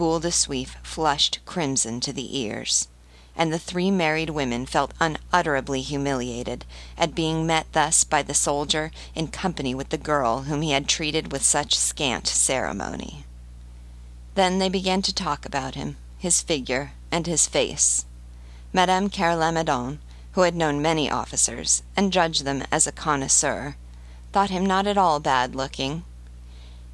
Boule 0.00 0.18
de 0.18 0.30
Suif 0.30 0.76
flushed 0.82 1.40
crimson 1.44 2.00
to 2.00 2.10
the 2.10 2.38
ears, 2.38 2.88
and 3.36 3.52
the 3.52 3.58
three 3.58 3.90
married 3.90 4.30
women 4.30 4.64
felt 4.64 4.94
unutterably 4.98 5.82
humiliated 5.82 6.64
at 6.96 7.14
being 7.14 7.46
met 7.46 7.70
thus 7.74 8.02
by 8.02 8.22
the 8.22 8.32
soldier 8.32 8.92
in 9.14 9.28
company 9.28 9.74
with 9.74 9.90
the 9.90 9.98
girl 9.98 10.44
whom 10.44 10.62
he 10.62 10.70
had 10.70 10.88
treated 10.88 11.30
with 11.30 11.42
such 11.44 11.76
scant 11.76 12.26
ceremony. 12.26 13.26
Then 14.36 14.58
they 14.58 14.70
began 14.70 15.02
to 15.02 15.14
talk 15.14 15.44
about 15.44 15.74
him, 15.74 15.98
his 16.16 16.40
figure, 16.40 16.92
and 17.12 17.26
his 17.26 17.46
face. 17.46 18.06
Madame 18.72 19.10
Carre 19.10 19.36
Lamadon, 19.36 19.98
who 20.32 20.40
had 20.40 20.56
known 20.56 20.80
many 20.80 21.10
officers, 21.10 21.82
and 21.94 22.10
judged 22.10 22.46
them 22.46 22.64
as 22.72 22.86
a 22.86 22.92
connoisseur, 22.92 23.76
thought 24.32 24.48
him 24.48 24.64
not 24.64 24.86
at 24.86 24.96
all 24.96 25.20
bad 25.20 25.54
looking. 25.54 26.04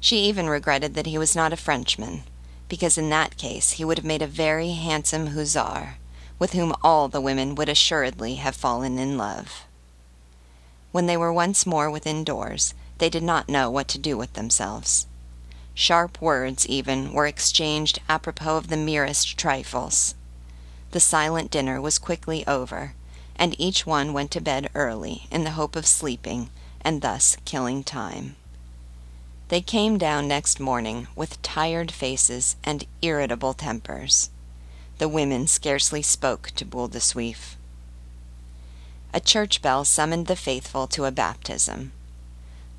She 0.01 0.25
even 0.25 0.49
regretted 0.49 0.93
that 0.95 1.07
he 1.07 1.17
was 1.17 1.37
not 1.37 1.53
a 1.53 1.55
Frenchman, 1.55 2.23
because 2.69 2.97
in 2.97 3.09
that 3.09 3.37
case 3.37 3.71
he 3.73 3.85
would 3.85 3.97
have 3.97 4.05
made 4.05 4.21
a 4.21 4.27
very 4.27 4.71
handsome 4.71 5.27
hussar, 5.27 5.97
with 6.39 6.53
whom 6.53 6.75
all 6.83 7.07
the 7.07 7.21
women 7.21 7.55
would 7.55 7.69
assuredly 7.69 8.35
have 8.35 8.55
fallen 8.55 8.99
in 8.99 9.17
love. 9.17 9.65
When 10.91 11.05
they 11.05 11.17
were 11.17 11.33
once 11.33 11.65
more 11.65 11.89
within 11.89 12.23
doors, 12.23 12.73
they 12.97 13.09
did 13.09 13.23
not 13.23 13.49
know 13.49 13.69
what 13.69 13.87
to 13.89 13.99
do 13.99 14.17
with 14.17 14.33
themselves. 14.33 15.07
Sharp 15.73 16.19
words, 16.21 16.65
even, 16.67 17.13
were 17.13 17.27
exchanged 17.27 17.99
apropos 18.09 18.57
of 18.57 18.69
the 18.69 18.77
merest 18.77 19.37
trifles. 19.37 20.15
The 20.91 20.99
silent 20.99 21.51
dinner 21.51 21.79
was 21.79 21.99
quickly 21.99 22.45
over, 22.47 22.93
and 23.35 23.59
each 23.59 23.85
one 23.85 24.13
went 24.13 24.31
to 24.31 24.41
bed 24.41 24.69
early 24.73 25.27
in 25.29 25.43
the 25.43 25.51
hope 25.51 25.75
of 25.75 25.85
sleeping 25.85 26.49
and 26.81 27.01
thus 27.01 27.37
killing 27.45 27.83
time. 27.83 28.35
They 29.49 29.61
came 29.61 29.97
down 29.97 30.27
next 30.27 30.59
morning 30.59 31.07
with 31.15 31.41
tired 31.41 31.89
faces 31.89 32.57
and 32.65 32.85
irritable 33.01 33.53
tempers. 33.53 34.29
The 34.97 35.07
women 35.07 35.47
scarcely 35.47 36.01
spoke 36.01 36.51
to 36.55 36.65
Boule 36.65 36.89
de 36.89 36.99
Suif. 36.99 37.55
A 39.13 39.21
church 39.21 39.61
bell 39.61 39.85
summoned 39.85 40.27
the 40.27 40.35
faithful 40.35 40.85
to 40.87 41.05
a 41.05 41.11
baptism. 41.11 41.93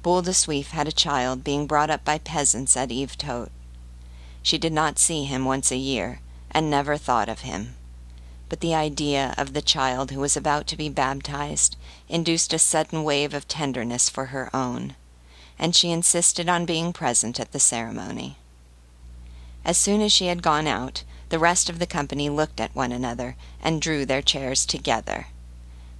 Boule 0.02 0.20
de 0.20 0.34
Suif 0.34 0.68
had 0.68 0.86
a 0.86 0.92
child 0.92 1.42
being 1.42 1.66
brought 1.66 1.88
up 1.88 2.04
by 2.04 2.18
peasants 2.18 2.76
at 2.76 2.90
Yvetot. 2.90 3.48
She 4.42 4.58
did 4.58 4.72
not 4.72 4.98
see 4.98 5.24
him 5.24 5.46
once 5.46 5.70
a 5.70 5.76
year, 5.76 6.20
and 6.50 6.68
never 6.68 6.98
thought 6.98 7.30
of 7.30 7.40
him. 7.40 7.76
But 8.50 8.60
the 8.60 8.74
idea 8.74 9.34
of 9.38 9.54
the 9.54 9.62
child 9.62 10.10
who 10.10 10.20
was 10.20 10.36
about 10.36 10.66
to 10.66 10.76
be 10.76 10.90
baptized 10.90 11.76
induced 12.10 12.52
a 12.52 12.58
sudden 12.58 13.04
wave 13.04 13.32
of 13.32 13.48
tenderness 13.48 14.10
for 14.10 14.26
her 14.26 14.54
own, 14.54 14.96
and 15.58 15.74
she 15.74 15.90
insisted 15.90 16.48
on 16.48 16.64
being 16.64 16.92
present 16.92 17.40
at 17.40 17.52
the 17.52 17.58
ceremony. 17.58 18.36
As 19.64 19.76
soon 19.76 20.00
as 20.00 20.12
she 20.12 20.26
had 20.26 20.42
gone 20.42 20.66
out, 20.66 21.04
the 21.28 21.38
rest 21.38 21.68
of 21.68 21.78
the 21.78 21.86
company 21.86 22.30
looked 22.30 22.60
at 22.60 22.74
one 22.74 22.92
another 22.92 23.36
and 23.60 23.82
drew 23.82 24.06
their 24.06 24.22
chairs 24.22 24.64
together, 24.64 25.26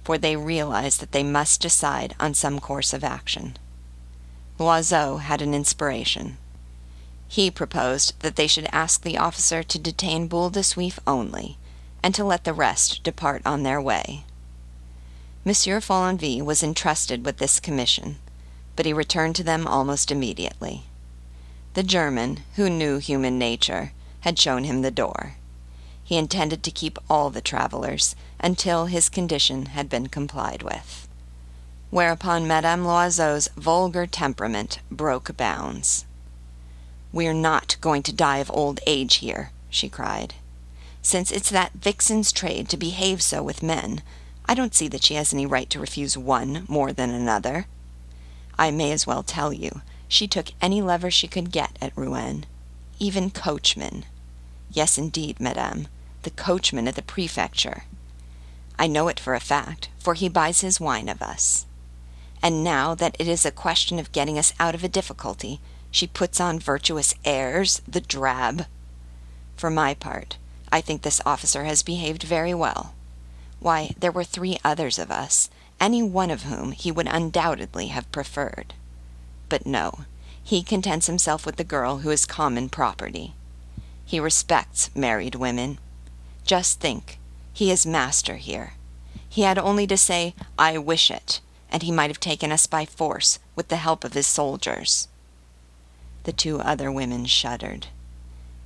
for 0.03 0.17
they 0.17 0.35
realized 0.35 1.01
that 1.01 1.11
they 1.11 1.23
must 1.23 1.61
decide 1.61 2.15
on 2.19 2.33
some 2.33 2.59
course 2.59 2.93
of 2.93 3.03
action. 3.03 3.57
Loiseau 4.57 5.17
had 5.17 5.41
an 5.41 5.53
inspiration. 5.53 6.37
He 7.27 7.51
proposed 7.51 8.19
that 8.21 8.35
they 8.35 8.47
should 8.47 8.67
ask 8.71 9.03
the 9.03 9.17
officer 9.17 9.61
to 9.61 9.77
detain 9.77 10.27
Boule 10.27 10.49
de 10.49 10.61
Suif 10.61 10.97
only, 11.05 11.57
and 12.01 12.15
to 12.15 12.23
let 12.23 12.43
the 12.43 12.53
rest 12.53 13.03
depart 13.03 13.41
on 13.45 13.63
their 13.63 13.79
way. 13.79 14.23
Monsieur 15.45 15.79
Follenvie 15.79 16.41
was 16.41 16.63
entrusted 16.63 17.23
with 17.23 17.37
this 17.37 17.59
commission, 17.59 18.17
but 18.79 18.85
he 18.85 18.93
returned 18.93 19.35
to 19.35 19.43
them 19.43 19.67
almost 19.67 20.09
immediately. 20.09 20.85
The 21.73 21.83
German, 21.83 22.45
who 22.55 22.69
knew 22.69 22.97
human 22.97 23.37
nature, 23.37 23.91
had 24.21 24.39
shown 24.39 24.63
him 24.63 24.83
the 24.83 24.89
door. 24.89 25.35
He 26.01 26.15
intended 26.15 26.63
to 26.63 26.71
keep 26.71 26.97
all 27.09 27.29
the 27.29 27.41
travelers 27.41 28.15
until 28.39 28.85
his 28.85 29.09
condition 29.09 29.65
had 29.65 29.89
been 29.89 30.07
complied 30.07 30.63
with 30.63 31.09
whereupon 31.89 32.47
Madame 32.47 32.85
Loiseau's 32.85 33.49
vulgar 33.57 34.07
temperament 34.07 34.79
broke 34.89 35.35
bounds. 35.35 36.05
"We're 37.11 37.33
not 37.33 37.75
going 37.81 38.03
to 38.03 38.13
die 38.13 38.37
of 38.37 38.49
old 38.53 38.79
age 38.87 39.15
here," 39.15 39.51
she 39.69 39.89
cried. 39.89 40.35
"Since 41.01 41.31
it's 41.31 41.49
that 41.49 41.73
vixen's 41.73 42.31
trade 42.31 42.69
to 42.69 42.77
behave 42.77 43.21
so 43.21 43.43
with 43.43 43.61
men, 43.61 44.03
I 44.45 44.53
don't 44.53 44.73
see 44.73 44.87
that 44.87 45.03
she 45.03 45.15
has 45.15 45.33
any 45.33 45.45
right 45.45 45.69
to 45.69 45.81
refuse 45.81 46.17
one 46.17 46.63
more 46.69 46.93
than 46.93 47.09
another. 47.09 47.67
I 48.59 48.69
may 48.69 48.91
as 48.91 49.07
well 49.07 49.23
tell 49.23 49.51
you, 49.51 49.81
she 50.07 50.27
took 50.27 50.49
any 50.61 50.83
lover 50.83 51.09
she 51.09 51.27
could 51.27 51.51
get 51.51 51.75
at 51.81 51.97
Rouen, 51.97 52.45
even 52.99 53.31
coachmen. 53.31 54.05
Yes, 54.69 54.99
indeed, 54.99 55.39
madame, 55.39 55.87
the 56.21 56.29
coachman 56.29 56.87
at 56.87 56.93
the 56.95 57.01
prefecture. 57.01 57.85
I 58.77 58.85
know 58.85 59.07
it 59.07 59.19
for 59.19 59.33
a 59.33 59.39
fact, 59.39 59.89
for 59.97 60.13
he 60.13 60.29
buys 60.29 60.61
his 60.61 60.79
wine 60.79 61.09
of 61.09 61.23
us 61.23 61.65
and 62.41 62.63
now 62.63 62.95
that 62.95 63.15
it 63.19 63.27
is 63.27 63.45
a 63.45 63.51
question 63.51 63.99
of 63.99 64.11
getting 64.11 64.37
us 64.37 64.53
out 64.59 64.75
of 64.75 64.83
a 64.83 64.89
difficulty, 64.89 65.59
she 65.91 66.07
puts 66.07 66.39
on 66.39 66.59
virtuous 66.59 67.13
airs, 67.25 67.81
the 67.87 68.01
drab. 68.01 68.65
For 69.55 69.69
my 69.69 69.93
part, 69.93 70.37
I 70.71 70.81
think 70.81 71.01
this 71.01 71.21
officer 71.25 71.65
has 71.65 71.83
behaved 71.83 72.23
very 72.23 72.53
well. 72.53 72.93
Why, 73.59 73.93
there 73.99 74.11
were 74.11 74.23
three 74.23 74.57
others 74.63 74.97
of 74.97 75.11
us, 75.11 75.49
any 75.79 76.03
one 76.03 76.29
of 76.31 76.43
whom 76.43 76.71
he 76.71 76.91
would 76.91 77.07
undoubtedly 77.07 77.87
have 77.87 78.11
preferred. 78.11 78.73
But 79.47 79.65
no, 79.65 80.05
he 80.43 80.63
contents 80.63 81.07
himself 81.07 81.45
with 81.45 81.57
the 81.57 81.63
girl 81.63 81.99
who 81.99 82.09
is 82.09 82.25
common 82.25 82.69
property. 82.69 83.33
He 84.05 84.19
respects 84.19 84.89
married 84.95 85.35
women. 85.35 85.77
Just 86.45 86.79
think, 86.79 87.19
he 87.53 87.71
is 87.71 87.85
master 87.85 88.37
here. 88.37 88.73
He 89.27 89.43
had 89.43 89.59
only 89.59 89.85
to 89.87 89.97
say, 89.97 90.33
I 90.57 90.77
wish 90.77 91.11
it, 91.11 91.39
and 91.71 91.83
he 91.83 91.91
might 91.91 92.09
have 92.09 92.19
taken 92.19 92.51
us 92.51 92.65
by 92.65 92.85
force 92.85 93.37
with 93.55 93.67
the 93.67 93.77
help 93.77 94.03
of 94.03 94.13
his 94.13 94.25
soldiers. 94.25 95.07
The 96.23 96.31
two 96.31 96.59
other 96.59 96.91
women 96.91 97.25
shuddered. 97.25 97.87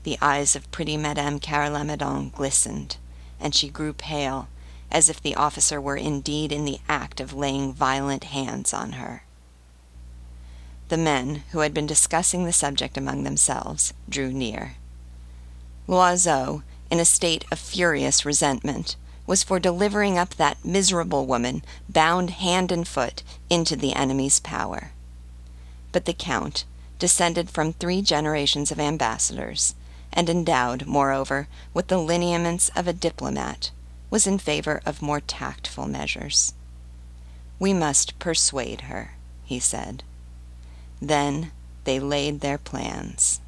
The 0.03 0.17
eyes 0.21 0.55
of 0.55 0.71
pretty 0.71 0.97
Madame 0.97 1.39
Carre 1.39 1.69
Lamadon 1.69 2.31
glistened, 2.33 2.97
and 3.39 3.53
she 3.53 3.69
grew 3.69 3.93
pale, 3.93 4.47
as 4.93 5.09
if 5.09 5.21
the 5.21 5.35
officer 5.35 5.81
were 5.81 5.97
indeed 5.97 6.51
in 6.51 6.63
the 6.63 6.79
act 6.87 7.19
of 7.19 7.33
laying 7.33 7.73
violent 7.73 8.25
hands 8.25 8.73
on 8.73 8.93
her. 8.93 9.23
The 10.89 10.97
men, 10.97 11.43
who 11.51 11.59
had 11.59 11.73
been 11.73 11.87
discussing 11.87 12.45
the 12.45 12.53
subject 12.53 12.95
among 12.97 13.23
themselves, 13.23 13.93
drew 14.07 14.31
near. 14.31 14.75
Loiseau, 15.87 16.61
in 16.91 16.99
a 16.99 17.05
state 17.05 17.45
of 17.51 17.57
furious 17.57 18.23
resentment, 18.23 18.95
was 19.25 19.41
for 19.41 19.59
delivering 19.59 20.17
up 20.17 20.35
that 20.35 20.63
miserable 20.63 21.25
woman, 21.25 21.63
bound 21.89 22.29
hand 22.29 22.71
and 22.71 22.87
foot, 22.87 23.23
into 23.49 23.75
the 23.75 23.93
enemy's 23.93 24.39
power. 24.39 24.91
But 25.91 26.05
the 26.05 26.13
Count, 26.13 26.65
descended 26.99 27.49
from 27.49 27.73
three 27.73 28.01
generations 28.01 28.71
of 28.71 28.79
ambassadors, 28.79 29.75
and 30.11 30.29
endowed, 30.29 30.85
moreover, 30.85 31.47
with 31.73 31.87
the 31.87 31.97
lineaments 31.97 32.69
of 32.75 32.87
a 32.87 32.93
diplomat, 32.93 33.71
was 34.13 34.27
in 34.27 34.37
favor 34.37 34.79
of 34.85 35.01
more 35.01 35.19
tactful 35.19 35.87
measures. 35.87 36.53
We 37.57 37.73
must 37.73 38.19
persuade 38.19 38.81
her, 38.81 39.13
he 39.43 39.59
said. 39.59 40.03
Then 41.01 41.51
they 41.83 41.99
laid 41.99 42.41
their 42.41 42.59
plans. 42.59 43.41